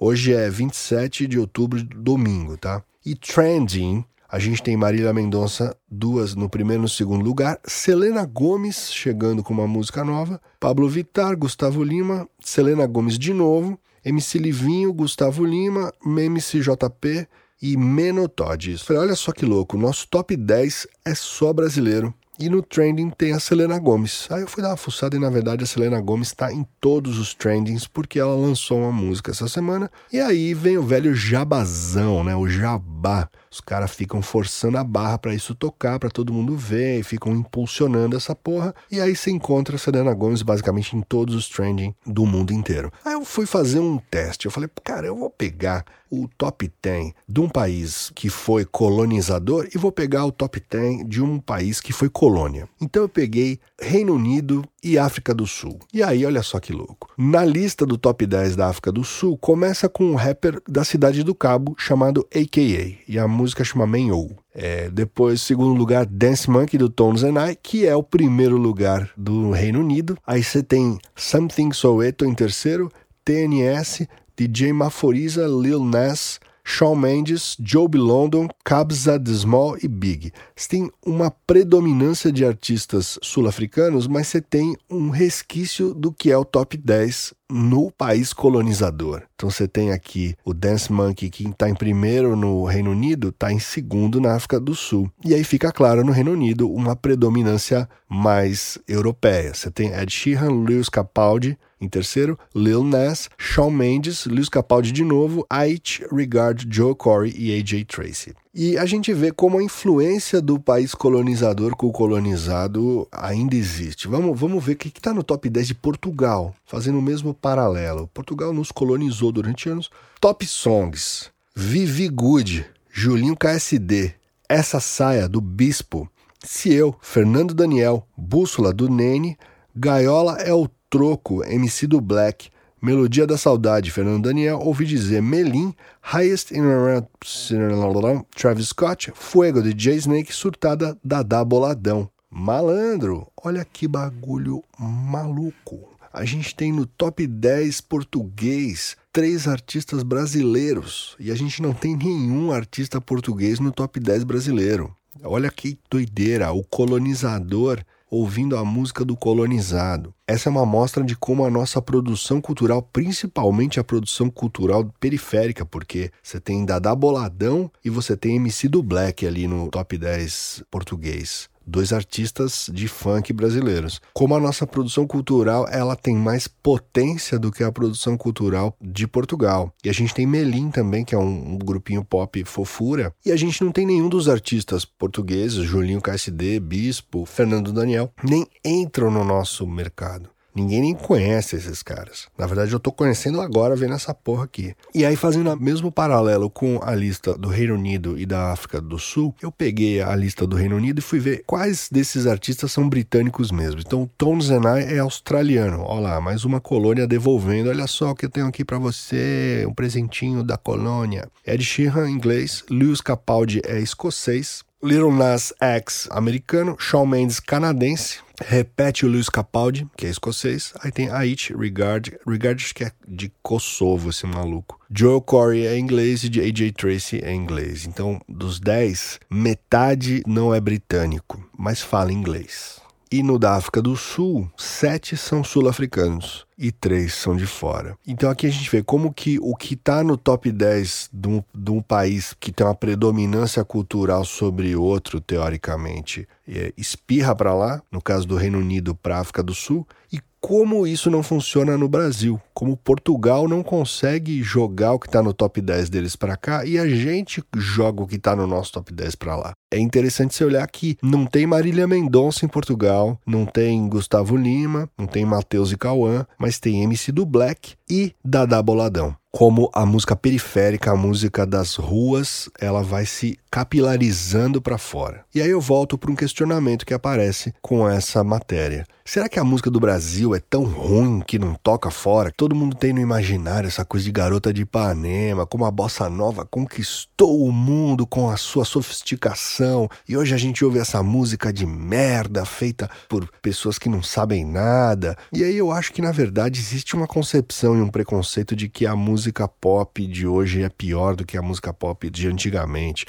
Hoje 0.00 0.32
é 0.32 0.48
27 0.48 1.26
de 1.26 1.38
outubro, 1.38 1.82
domingo, 1.82 2.56
tá? 2.56 2.82
E 3.04 3.14
trending, 3.14 4.02
a 4.28 4.38
gente 4.38 4.62
tem 4.62 4.76
Marília 4.76 5.12
Mendonça, 5.12 5.76
duas 5.88 6.34
no 6.34 6.48
primeiro 6.48 6.80
e 6.80 6.84
no 6.84 6.88
segundo 6.88 7.24
lugar, 7.24 7.60
Selena 7.64 8.24
Gomes 8.24 8.90
chegando 8.90 9.42
com 9.42 9.52
uma 9.52 9.66
música 9.66 10.02
nova, 10.02 10.40
Pablo 10.58 10.88
Vittar, 10.88 11.36
Gustavo 11.36 11.84
Lima, 11.84 12.26
Selena 12.40 12.86
Gomes 12.86 13.18
de 13.18 13.32
novo, 13.32 13.78
MC 14.06 14.38
Livinho, 14.38 14.92
Gustavo 14.92 15.44
Lima, 15.44 15.92
MCJP 16.04 17.26
e 17.60 17.76
Menotod. 17.76 18.78
Falei, 18.78 19.02
olha 19.02 19.16
só 19.16 19.32
que 19.32 19.44
louco, 19.44 19.76
nosso 19.76 20.06
top 20.08 20.36
10 20.36 20.86
é 21.04 21.12
só 21.12 21.52
brasileiro. 21.52 22.14
E 22.38 22.48
no 22.48 22.62
trending 22.62 23.10
tem 23.10 23.32
a 23.32 23.40
Selena 23.40 23.78
Gomes. 23.80 24.28
Aí 24.30 24.42
eu 24.42 24.46
fui 24.46 24.62
dar 24.62 24.68
uma 24.70 24.76
fuçada 24.76 25.16
e 25.16 25.18
na 25.18 25.30
verdade 25.30 25.64
a 25.64 25.66
Selena 25.66 26.00
Gomes 26.00 26.28
está 26.28 26.52
em 26.52 26.64
todos 26.80 27.18
os 27.18 27.34
trendings 27.34 27.88
porque 27.88 28.20
ela 28.20 28.36
lançou 28.36 28.78
uma 28.78 28.92
música 28.92 29.32
essa 29.32 29.48
semana. 29.48 29.90
E 30.12 30.20
aí 30.20 30.54
vem 30.54 30.78
o 30.78 30.82
velho 30.82 31.12
jabazão, 31.12 32.22
né? 32.22 32.36
O 32.36 32.46
jabá. 32.46 33.28
Os 33.50 33.60
caras 33.60 33.90
ficam 33.90 34.20
forçando 34.22 34.78
a 34.78 34.84
barra 34.84 35.18
para 35.18 35.34
isso 35.34 35.54
tocar, 35.54 35.98
para 35.98 36.10
todo 36.10 36.32
mundo 36.32 36.56
ver, 36.56 37.00
e 37.00 37.02
ficam 37.02 37.32
impulsionando 37.32 38.16
essa 38.16 38.34
porra. 38.34 38.74
E 38.90 39.00
aí 39.00 39.14
você 39.14 39.30
encontra 39.30 39.76
a 39.76 39.78
Selena 39.78 40.12
Gomes 40.14 40.42
basicamente 40.42 40.96
em 40.96 41.00
todos 41.00 41.34
os 41.34 41.48
trending 41.48 41.94
do 42.06 42.26
mundo 42.26 42.52
inteiro. 42.52 42.92
Aí 43.04 43.14
eu 43.14 43.24
fui 43.24 43.46
fazer 43.46 43.80
um 43.80 43.98
teste. 43.98 44.46
Eu 44.46 44.50
falei, 44.50 44.68
cara, 44.82 45.06
eu 45.06 45.16
vou 45.16 45.30
pegar 45.30 45.84
o 46.10 46.28
top 46.38 46.70
10 46.82 47.12
de 47.28 47.40
um 47.40 47.48
país 47.48 48.10
que 48.14 48.28
foi 48.28 48.64
colonizador 48.64 49.68
e 49.74 49.78
vou 49.78 49.90
pegar 49.90 50.24
o 50.24 50.32
top 50.32 50.62
10 50.70 51.08
de 51.08 51.22
um 51.22 51.38
país 51.38 51.80
que 51.80 51.92
foi 51.92 52.08
colônia. 52.08 52.68
Então 52.80 53.02
eu 53.02 53.08
peguei 53.08 53.58
Reino 53.80 54.14
Unido 54.14 54.64
e 54.82 54.98
África 54.98 55.34
do 55.34 55.46
Sul. 55.46 55.78
E 55.92 56.02
aí, 56.02 56.24
olha 56.24 56.42
só 56.42 56.58
que 56.58 56.72
louco. 56.72 57.12
Na 57.16 57.44
lista 57.44 57.84
do 57.84 57.98
top 57.98 58.26
10 58.26 58.56
da 58.56 58.68
África 58.68 58.90
do 58.90 59.04
Sul, 59.04 59.36
começa 59.36 59.88
com 59.88 60.04
um 60.04 60.14
rapper 60.14 60.60
da 60.68 60.84
cidade 60.84 61.22
do 61.22 61.34
Cabo 61.34 61.74
chamado 61.78 62.26
AKA. 62.34 62.96
E 63.06 63.18
a 63.18 63.28
música 63.28 63.64
chama 63.64 63.86
Menyo. 63.86 64.30
É, 64.54 64.88
depois, 64.88 65.42
segundo 65.42 65.76
lugar, 65.76 66.06
Dance 66.06 66.48
Monkey 66.48 66.78
do 66.78 66.88
Tones 66.88 67.22
and 67.22 67.50
I, 67.50 67.56
que 67.62 67.86
é 67.86 67.94
o 67.94 68.02
primeiro 68.02 68.56
lugar 68.56 69.10
do 69.16 69.50
Reino 69.50 69.80
Unido. 69.80 70.16
Aí 70.26 70.42
você 70.42 70.62
tem 70.62 70.98
Something 71.14 71.72
Soweto 71.72 72.24
em 72.24 72.34
terceiro, 72.34 72.90
TNS, 73.22 74.08
DJ 74.34 74.72
Maforiza, 74.72 75.46
Lil 75.46 75.84
Nas, 75.84 76.40
Shawn 76.68 76.96
Mendes, 76.96 77.56
Joe 77.60 77.88
London, 77.94 78.48
Kabza 78.64 79.20
The 79.20 79.32
Small 79.32 79.76
e 79.80 79.86
Big. 79.86 80.32
Você 80.54 80.68
tem 80.68 80.90
uma 81.06 81.30
predominância 81.30 82.32
de 82.32 82.44
artistas 82.44 83.16
sul-africanos, 83.22 84.08
mas 84.08 84.26
você 84.26 84.40
tem 84.40 84.76
um 84.90 85.08
resquício 85.08 85.94
do 85.94 86.12
que 86.12 86.30
é 86.30 86.36
o 86.36 86.44
top 86.44 86.76
10 86.76 87.32
no 87.50 87.90
país 87.90 88.32
colonizador. 88.32 89.22
Então 89.34 89.50
você 89.50 89.68
tem 89.68 89.92
aqui 89.92 90.34
o 90.44 90.52
Dance 90.52 90.92
Monkey, 90.92 91.30
que 91.30 91.48
está 91.48 91.68
em 91.68 91.74
primeiro 91.74 92.34
no 92.34 92.64
Reino 92.64 92.90
Unido, 92.90 93.28
está 93.28 93.52
em 93.52 93.58
segundo 93.58 94.20
na 94.20 94.34
África 94.34 94.58
do 94.58 94.74
Sul. 94.74 95.10
E 95.24 95.34
aí 95.34 95.44
fica 95.44 95.70
claro 95.70 96.04
no 96.04 96.12
Reino 96.12 96.32
Unido 96.32 96.70
uma 96.70 96.96
predominância 96.96 97.88
mais 98.08 98.78
europeia. 98.88 99.54
Você 99.54 99.70
tem 99.70 99.92
Ed 99.92 100.12
Sheeran, 100.12 100.64
Lewis 100.64 100.88
Capaldi, 100.88 101.58
em 101.80 101.88
terceiro, 101.88 102.38
Lil 102.54 102.82
Nas, 102.82 103.28
Shawn 103.36 103.70
Mendes, 103.70 104.24
Lewis 104.24 104.48
Capaldi 104.48 104.90
de 104.92 105.04
novo, 105.04 105.46
Aight, 105.50 106.04
Regard, 106.10 106.66
Joe 106.70 106.94
Corey 106.94 107.34
e 107.36 107.58
AJ 107.58 107.84
Tracy. 107.84 108.34
E 108.58 108.78
a 108.78 108.86
gente 108.86 109.12
vê 109.12 109.30
como 109.30 109.58
a 109.58 109.62
influência 109.62 110.40
do 110.40 110.58
país 110.58 110.94
colonizador 110.94 111.76
com 111.76 111.88
o 111.88 111.92
colonizado 111.92 113.06
ainda 113.12 113.54
existe. 113.54 114.08
Vamos, 114.08 114.40
vamos 114.40 114.64
ver 114.64 114.72
o 114.72 114.76
que 114.76 114.88
está 114.88 115.12
no 115.12 115.22
top 115.22 115.50
10 115.50 115.66
de 115.66 115.74
Portugal, 115.74 116.54
fazendo 116.64 116.98
o 116.98 117.02
mesmo 117.02 117.34
paralelo. 117.34 118.08
Portugal 118.14 118.54
nos 118.54 118.72
colonizou 118.72 119.30
durante 119.30 119.68
anos. 119.68 119.90
Top 120.18 120.46
Songs: 120.46 121.30
Vivi 121.54 122.08
Good, 122.08 122.64
Julinho 122.90 123.36
KSD, 123.36 124.14
Essa 124.48 124.80
Saia 124.80 125.28
do 125.28 125.42
Bispo, 125.42 126.08
Se 126.42 126.72
Eu, 126.72 126.96
Fernando 127.02 127.52
Daniel, 127.52 128.06
Bússola 128.16 128.72
do 128.72 128.88
Nene, 128.88 129.36
Gaiola 129.76 130.38
é 130.38 130.54
o 130.54 130.66
Troco, 130.88 131.44
MC 131.44 131.86
do 131.86 132.00
Black, 132.00 132.48
Melodia 132.80 133.26
da 133.26 133.38
Saudade, 133.38 133.90
Fernando 133.90 134.24
Daniel, 134.24 134.60
ouvi 134.60 134.84
dizer 134.84 135.22
Melim, 135.22 135.74
Highest 136.02 136.52
in 136.52 136.60
Around, 136.60 138.26
Travis 138.36 138.68
Scott, 138.68 139.10
Fuego 139.14 139.62
de 139.62 139.74
Jay 139.76 139.96
Snake, 139.96 140.32
Surtada, 140.32 140.96
Dadá 141.02 141.42
Boladão. 141.42 142.10
Malandro, 142.30 143.28
olha 143.42 143.64
que 143.64 143.88
bagulho 143.88 144.62
maluco. 144.78 145.96
A 146.12 146.24
gente 146.24 146.54
tem 146.54 146.70
no 146.70 146.84
top 146.84 147.26
10 147.26 147.80
português 147.80 148.96
três 149.10 149.48
artistas 149.48 150.02
brasileiros 150.02 151.16
e 151.18 151.30
a 151.30 151.34
gente 151.34 151.62
não 151.62 151.72
tem 151.72 151.96
nenhum 151.96 152.52
artista 152.52 153.00
português 153.00 153.58
no 153.58 153.72
top 153.72 153.98
10 153.98 154.24
brasileiro. 154.24 154.94
Olha 155.22 155.50
que 155.50 155.78
doideira, 155.90 156.52
o 156.52 156.62
colonizador 156.62 157.82
ouvindo 158.10 158.56
a 158.56 158.64
música 158.64 159.04
do 159.04 159.16
colonizado. 159.16 160.14
Essa 160.26 160.48
é 160.48 160.50
uma 160.50 160.62
amostra 160.62 161.04
de 161.04 161.16
como 161.16 161.44
a 161.44 161.50
nossa 161.50 161.80
produção 161.82 162.40
cultural, 162.40 162.82
principalmente 162.82 163.80
a 163.80 163.84
produção 163.84 164.30
cultural 164.30 164.88
periférica, 164.98 165.64
porque 165.64 166.10
você 166.22 166.40
tem 166.40 166.64
Dada 166.64 166.94
Boladão 166.94 167.70
e 167.84 167.90
você 167.90 168.16
tem 168.16 168.36
MC 168.36 168.68
do 168.68 168.82
Black 168.82 169.26
ali 169.26 169.46
no 169.46 169.68
top 169.70 169.98
10 169.98 170.64
português 170.70 171.48
dois 171.66 171.92
artistas 171.92 172.70
de 172.72 172.86
funk 172.88 173.32
brasileiros. 173.32 174.00
Como 174.14 174.34
a 174.34 174.40
nossa 174.40 174.66
produção 174.66 175.06
cultural 175.06 175.66
ela 175.68 175.96
tem 175.96 176.14
mais 176.14 176.46
potência 176.46 177.38
do 177.38 177.50
que 177.50 177.64
a 177.64 177.72
produção 177.72 178.16
cultural 178.16 178.76
de 178.80 179.06
Portugal. 179.06 179.72
E 179.84 179.88
a 179.88 179.92
gente 179.92 180.14
tem 180.14 180.26
Melim 180.26 180.70
também, 180.70 181.04
que 181.04 181.14
é 181.14 181.18
um, 181.18 181.54
um 181.54 181.58
grupinho 181.58 182.04
pop 182.04 182.44
fofura. 182.44 183.12
E 183.24 183.32
a 183.32 183.36
gente 183.36 183.62
não 183.64 183.72
tem 183.72 183.86
nenhum 183.86 184.08
dos 184.08 184.28
artistas 184.28 184.84
portugueses, 184.84 185.64
Julinho 185.64 186.00
KSD, 186.00 186.60
Bispo, 186.60 187.24
Fernando 187.24 187.72
Daniel, 187.72 188.12
nem 188.22 188.46
entram 188.64 189.10
no 189.10 189.24
nosso 189.24 189.66
mercado. 189.66 190.35
Ninguém 190.56 190.80
nem 190.80 190.94
conhece 190.94 191.54
esses 191.54 191.82
caras. 191.82 192.28
Na 192.38 192.46
verdade, 192.46 192.72
eu 192.72 192.80
tô 192.80 192.90
conhecendo 192.90 193.42
agora 193.42 193.76
vendo 193.76 193.92
essa 193.92 194.14
porra 194.14 194.44
aqui. 194.44 194.74
E 194.94 195.04
aí, 195.04 195.14
fazendo 195.14 195.52
o 195.52 195.60
mesmo 195.60 195.92
paralelo 195.92 196.48
com 196.48 196.80
a 196.82 196.94
lista 196.94 197.36
do 197.36 197.48
Reino 197.48 197.74
Unido 197.74 198.18
e 198.18 198.24
da 198.24 198.52
África 198.52 198.80
do 198.80 198.98
Sul, 198.98 199.34
eu 199.42 199.52
peguei 199.52 200.00
a 200.00 200.16
lista 200.16 200.46
do 200.46 200.56
Reino 200.56 200.76
Unido 200.76 201.00
e 201.00 201.02
fui 201.02 201.18
ver 201.18 201.44
quais 201.46 201.90
desses 201.92 202.26
artistas 202.26 202.72
são 202.72 202.88
britânicos 202.88 203.52
mesmo. 203.52 203.82
Então, 203.84 204.08
Tones 204.16 204.48
and 204.48 204.62
I 204.62 204.94
é 204.94 204.98
australiano. 204.98 205.82
Olha 205.82 206.00
lá, 206.00 206.20
mais 206.22 206.46
uma 206.46 206.58
colônia 206.58 207.06
devolvendo. 207.06 207.68
Olha 207.68 207.86
só 207.86 208.12
o 208.12 208.14
que 208.14 208.24
eu 208.24 208.30
tenho 208.30 208.46
aqui 208.46 208.64
para 208.64 208.78
você, 208.78 209.66
um 209.68 209.74
presentinho 209.74 210.42
da 210.42 210.56
colônia. 210.56 211.28
Ed 211.46 211.62
Sheeran, 211.62 212.08
inglês. 212.08 212.64
Lewis 212.70 213.02
Capaldi 213.02 213.60
é 213.66 213.78
escocês. 213.78 214.64
Little 214.82 215.12
Nas 215.12 215.52
X, 215.60 216.06
americano. 216.10 216.76
Shawn 216.78 217.06
Mendes, 217.06 217.40
canadense. 217.40 218.20
Repete 218.44 219.06
o 219.06 219.08
Luiz 219.08 219.28
Capaldi, 219.28 219.86
que 219.96 220.06
é 220.06 220.10
escocês. 220.10 220.72
Aí 220.80 220.92
tem 220.92 221.10
Aight, 221.10 221.54
Regard. 221.56 222.18
Regard 222.26 222.62
acho 222.62 222.74
que 222.74 222.84
é 222.84 222.92
de 223.06 223.32
Kosovo, 223.42 224.10
esse 224.10 224.26
maluco. 224.26 224.80
Joe 224.90 225.20
Corey 225.20 225.66
é 225.66 225.78
inglês 225.78 226.24
e 226.24 226.40
AJ 226.40 226.72
Tracy 226.72 227.20
é 227.22 227.32
inglês. 227.32 227.86
Então, 227.86 228.20
dos 228.28 228.60
10, 228.60 229.20
metade 229.30 230.22
não 230.26 230.54
é 230.54 230.60
britânico, 230.60 231.42
mas 231.56 231.82
fala 231.82 232.12
inglês. 232.12 232.80
E 233.10 233.22
no 233.22 233.38
da 233.38 233.54
África 233.54 233.80
do 233.80 233.96
Sul, 233.96 234.50
sete 234.56 235.16
são 235.16 235.44
sul-africanos 235.44 236.44
e 236.58 236.72
três 236.72 237.14
são 237.14 237.36
de 237.36 237.46
fora. 237.46 237.96
Então 238.04 238.28
aqui 238.28 238.46
a 238.46 238.50
gente 238.50 238.68
vê 238.68 238.82
como 238.82 239.12
que 239.12 239.38
o 239.40 239.54
que 239.54 239.74
está 239.74 240.02
no 240.02 240.16
top 240.16 240.50
10 240.50 241.10
de 241.12 241.28
um, 241.28 241.42
de 241.54 241.70
um, 241.70 241.80
país 241.80 242.34
que 242.40 242.50
tem 242.50 242.66
uma 242.66 242.74
predominância 242.74 243.64
cultural 243.64 244.24
sobre 244.24 244.74
outro, 244.74 245.20
teoricamente, 245.20 246.26
é, 246.48 246.72
espirra 246.76 247.34
para 247.36 247.54
lá, 247.54 247.80
no 247.92 248.02
caso 248.02 248.26
do 248.26 248.34
Reino 248.34 248.58
Unido 248.58 248.94
para 248.94 249.18
a 249.18 249.20
África 249.20 249.42
do 249.42 249.54
Sul, 249.54 249.86
e 250.12 250.20
como 250.40 250.86
isso 250.86 251.10
não 251.10 251.22
funciona 251.22 251.76
no 251.76 251.88
Brasil, 251.88 252.40
como 252.54 252.76
Portugal 252.76 253.48
não 253.48 253.62
consegue 253.62 254.42
jogar 254.42 254.92
o 254.92 254.98
que 254.98 255.06
está 255.06 255.22
no 255.22 255.34
top 255.34 255.60
10 255.60 255.90
deles 255.90 256.16
para 256.16 256.36
cá 256.36 256.64
e 256.64 256.78
a 256.78 256.88
gente 256.88 257.42
joga 257.56 258.02
o 258.02 258.06
que 258.06 258.16
está 258.16 258.36
no 258.36 258.46
nosso 258.46 258.72
top 258.72 258.92
10 258.92 259.14
para 259.16 259.36
lá. 259.36 259.52
É 259.72 259.78
interessante 259.78 260.34
você 260.34 260.44
olhar 260.44 260.66
que 260.68 260.96
não 261.02 261.26
tem 261.26 261.46
Marília 261.46 261.86
Mendonça 261.88 262.44
em 262.44 262.48
Portugal, 262.48 263.18
não 263.26 263.44
tem 263.44 263.88
Gustavo 263.88 264.36
Lima, 264.36 264.88
não 264.96 265.06
tem 265.06 265.24
Matheus 265.24 265.72
e 265.72 265.76
Cauã, 265.76 266.24
mas 266.38 266.60
tem 266.60 266.82
MC 266.82 267.10
do 267.10 267.26
Black, 267.26 267.74
e 267.88 268.14
Dada 268.24 268.62
Boladão 268.62 269.16
como 269.36 269.70
a 269.74 269.84
música 269.84 270.16
periférica, 270.16 270.92
a 270.92 270.96
música 270.96 271.44
das 271.44 271.74
ruas, 271.74 272.48
ela 272.58 272.82
vai 272.82 273.04
se 273.04 273.38
capilarizando 273.50 274.62
para 274.62 274.78
fora. 274.78 275.26
E 275.34 275.42
aí 275.42 275.50
eu 275.50 275.60
volto 275.60 275.98
para 275.98 276.10
um 276.10 276.16
questionamento 276.16 276.86
que 276.86 276.94
aparece 276.94 277.52
com 277.60 277.86
essa 277.86 278.24
matéria. 278.24 278.86
Será 279.04 279.28
que 279.28 279.38
a 279.38 279.44
música 279.44 279.70
do 279.70 279.78
Brasil 279.78 280.34
é 280.34 280.40
tão 280.40 280.64
ruim 280.64 281.20
que 281.20 281.38
não 281.38 281.54
toca 281.54 281.90
fora? 281.90 282.32
Todo 282.36 282.56
mundo 282.56 282.74
tem 282.74 282.92
no 282.92 283.00
imaginário 283.00 283.68
essa 283.68 283.84
coisa 283.84 284.04
de 284.04 284.10
garota 284.10 284.52
de 284.52 284.62
Ipanema, 284.62 285.46
como 285.46 285.64
a 285.64 285.70
bossa 285.70 286.10
nova 286.10 286.44
conquistou 286.44 287.46
o 287.46 287.52
mundo 287.52 288.04
com 288.04 288.28
a 288.28 288.36
sua 288.36 288.64
sofisticação. 288.64 289.88
E 290.08 290.16
hoje 290.16 290.34
a 290.34 290.38
gente 290.38 290.64
ouve 290.64 290.80
essa 290.80 291.04
música 291.04 291.52
de 291.52 291.64
merda 291.64 292.44
feita 292.44 292.90
por 293.08 293.30
pessoas 293.40 293.78
que 293.78 293.88
não 293.88 294.02
sabem 294.02 294.44
nada. 294.44 295.16
E 295.32 295.44
aí 295.44 295.56
eu 295.56 295.70
acho 295.70 295.92
que 295.92 296.02
na 296.02 296.10
verdade 296.10 296.58
existe 296.58 296.96
uma 296.96 297.06
concepção 297.06 297.75
e 297.78 297.82
um 297.82 297.88
preconceito 297.88 298.54
de 298.56 298.68
que 298.68 298.86
a 298.86 298.96
música 298.96 299.46
pop 299.46 300.06
de 300.06 300.26
hoje 300.26 300.62
é 300.62 300.68
pior 300.68 301.14
do 301.14 301.24
que 301.24 301.36
a 301.36 301.42
música 301.42 301.72
pop 301.72 302.08
de 302.10 302.28
antigamente. 302.28 303.06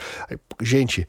Gente, 0.61 1.05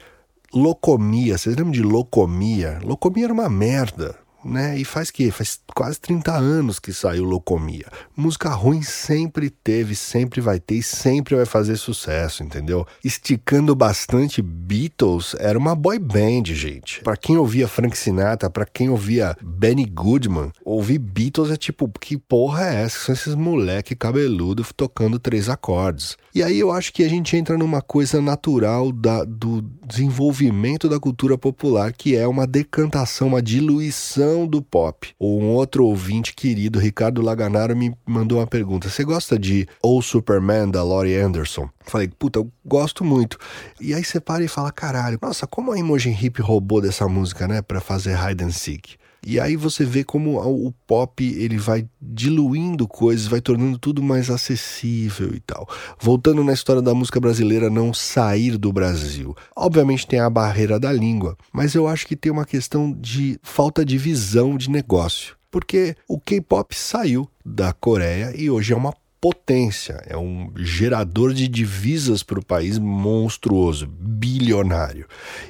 Locomia, 0.52 1.36
vocês 1.36 1.56
lembram 1.56 1.72
de 1.72 1.82
Locomia? 1.82 2.78
Locomia 2.82 3.24
era 3.24 3.32
uma 3.32 3.48
merda 3.48 4.16
né? 4.48 4.78
E 4.78 4.84
faz 4.84 5.10
que 5.10 5.30
faz 5.30 5.60
quase 5.74 6.00
30 6.00 6.32
anos 6.32 6.78
que 6.78 6.92
saiu 6.92 7.24
Locomia. 7.24 7.86
Música 8.16 8.48
ruim 8.50 8.82
sempre 8.82 9.50
teve, 9.50 9.94
sempre 9.94 10.40
vai 10.40 10.58
ter 10.58 10.76
e 10.76 10.82
sempre 10.82 11.36
vai 11.36 11.46
fazer 11.46 11.76
sucesso, 11.76 12.42
entendeu? 12.42 12.86
Esticando 13.04 13.74
bastante, 13.74 14.42
Beatles 14.42 15.34
era 15.38 15.58
uma 15.58 15.74
boy 15.74 15.98
band, 15.98 16.44
gente. 16.46 17.02
Para 17.02 17.16
quem 17.16 17.36
ouvia 17.36 17.68
Frank 17.68 17.96
Sinatra, 17.96 18.50
para 18.50 18.66
quem 18.66 18.88
ouvia 18.88 19.36
Benny 19.42 19.84
Goodman, 19.84 20.50
ouvir 20.64 20.98
Beatles 20.98 21.50
é 21.50 21.56
tipo, 21.56 21.88
que 22.00 22.16
porra 22.16 22.64
é 22.64 22.82
essa? 22.82 22.98
São 22.98 23.14
esses 23.14 23.34
moleque 23.34 23.94
cabeludo 23.94 24.64
tocando 24.76 25.18
três 25.18 25.48
acordes. 25.48 26.16
E 26.34 26.42
aí 26.42 26.58
eu 26.58 26.70
acho 26.70 26.92
que 26.92 27.02
a 27.02 27.08
gente 27.08 27.36
entra 27.36 27.56
numa 27.58 27.82
coisa 27.82 28.20
natural 28.20 28.92
da, 28.92 29.24
do 29.24 29.62
desenvolvimento 29.86 30.88
da 30.88 31.00
cultura 31.00 31.36
popular, 31.36 31.92
que 31.92 32.14
é 32.14 32.26
uma 32.26 32.46
decantação, 32.46 33.28
uma 33.28 33.42
diluição 33.42 34.37
do 34.46 34.62
pop. 34.62 35.14
Um 35.20 35.48
outro 35.48 35.84
ouvinte 35.84 36.34
querido, 36.34 36.78
Ricardo 36.78 37.22
Laganaro, 37.22 37.76
me 37.76 37.94
mandou 38.06 38.38
uma 38.38 38.46
pergunta. 38.46 38.88
Você 38.88 39.04
gosta 39.04 39.38
de 39.38 39.66
O 39.82 40.00
Superman, 40.02 40.70
da 40.70 40.82
Laurie 40.82 41.16
Anderson? 41.16 41.68
Falei, 41.84 42.08
puta, 42.08 42.38
eu 42.38 42.50
gosto 42.64 43.04
muito. 43.04 43.38
E 43.80 43.94
aí 43.94 44.04
você 44.04 44.20
para 44.20 44.44
e 44.44 44.48
fala, 44.48 44.70
caralho, 44.70 45.18
nossa, 45.20 45.46
como 45.46 45.72
a 45.72 45.78
Imogen 45.78 46.16
Hip 46.20 46.40
roubou 46.42 46.80
dessa 46.80 47.08
música, 47.08 47.48
né, 47.48 47.62
pra 47.62 47.80
fazer 47.80 48.18
Hide 48.18 48.44
and 48.44 48.52
Seek. 48.52 48.96
E 49.30 49.38
aí 49.38 49.56
você 49.56 49.84
vê 49.84 50.02
como 50.02 50.40
o 50.40 50.72
pop 50.86 51.22
ele 51.22 51.58
vai 51.58 51.86
diluindo 52.00 52.88
coisas, 52.88 53.26
vai 53.26 53.42
tornando 53.42 53.76
tudo 53.76 54.02
mais 54.02 54.30
acessível 54.30 55.34
e 55.34 55.40
tal. 55.40 55.68
Voltando 56.00 56.42
na 56.42 56.54
história 56.54 56.80
da 56.80 56.94
música 56.94 57.20
brasileira 57.20 57.68
não 57.68 57.92
sair 57.92 58.56
do 58.56 58.72
Brasil. 58.72 59.36
Obviamente 59.54 60.06
tem 60.06 60.18
a 60.18 60.30
barreira 60.30 60.80
da 60.80 60.90
língua, 60.90 61.36
mas 61.52 61.74
eu 61.74 61.86
acho 61.86 62.06
que 62.06 62.16
tem 62.16 62.32
uma 62.32 62.46
questão 62.46 62.90
de 62.90 63.38
falta 63.42 63.84
de 63.84 63.98
visão 63.98 64.56
de 64.56 64.70
negócio. 64.70 65.36
Porque 65.50 65.94
o 66.08 66.18
K-pop 66.18 66.74
saiu 66.74 67.28
da 67.44 67.74
Coreia 67.74 68.32
e 68.34 68.48
hoje 68.48 68.72
é 68.72 68.76
uma 68.76 68.94
potência, 69.20 70.00
é 70.06 70.16
um 70.16 70.52
gerador 70.56 71.34
de 71.34 71.48
divisas 71.48 72.22
para 72.22 72.38
o 72.38 72.44
país 72.44 72.78
monstruoso, 72.78 73.86
bilionário. 73.86 75.06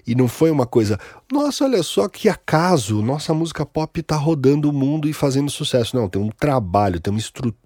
E 0.06 0.14
não 0.14 0.26
foi 0.26 0.50
uma 0.50 0.66
coisa, 0.66 0.98
nossa, 1.30 1.64
olha 1.64 1.82
só 1.82 2.08
que 2.08 2.28
acaso, 2.28 3.02
nossa 3.02 3.34
música 3.34 3.66
pop 3.66 4.00
está 4.00 4.16
rodando 4.16 4.70
o 4.70 4.72
mundo 4.72 5.08
e 5.08 5.12
fazendo 5.12 5.50
sucesso. 5.50 5.94
Não, 5.96 6.08
tem 6.08 6.20
um 6.20 6.30
trabalho, 6.30 7.00
tem 7.00 7.12
uma 7.12 7.20
estrutura, 7.20 7.58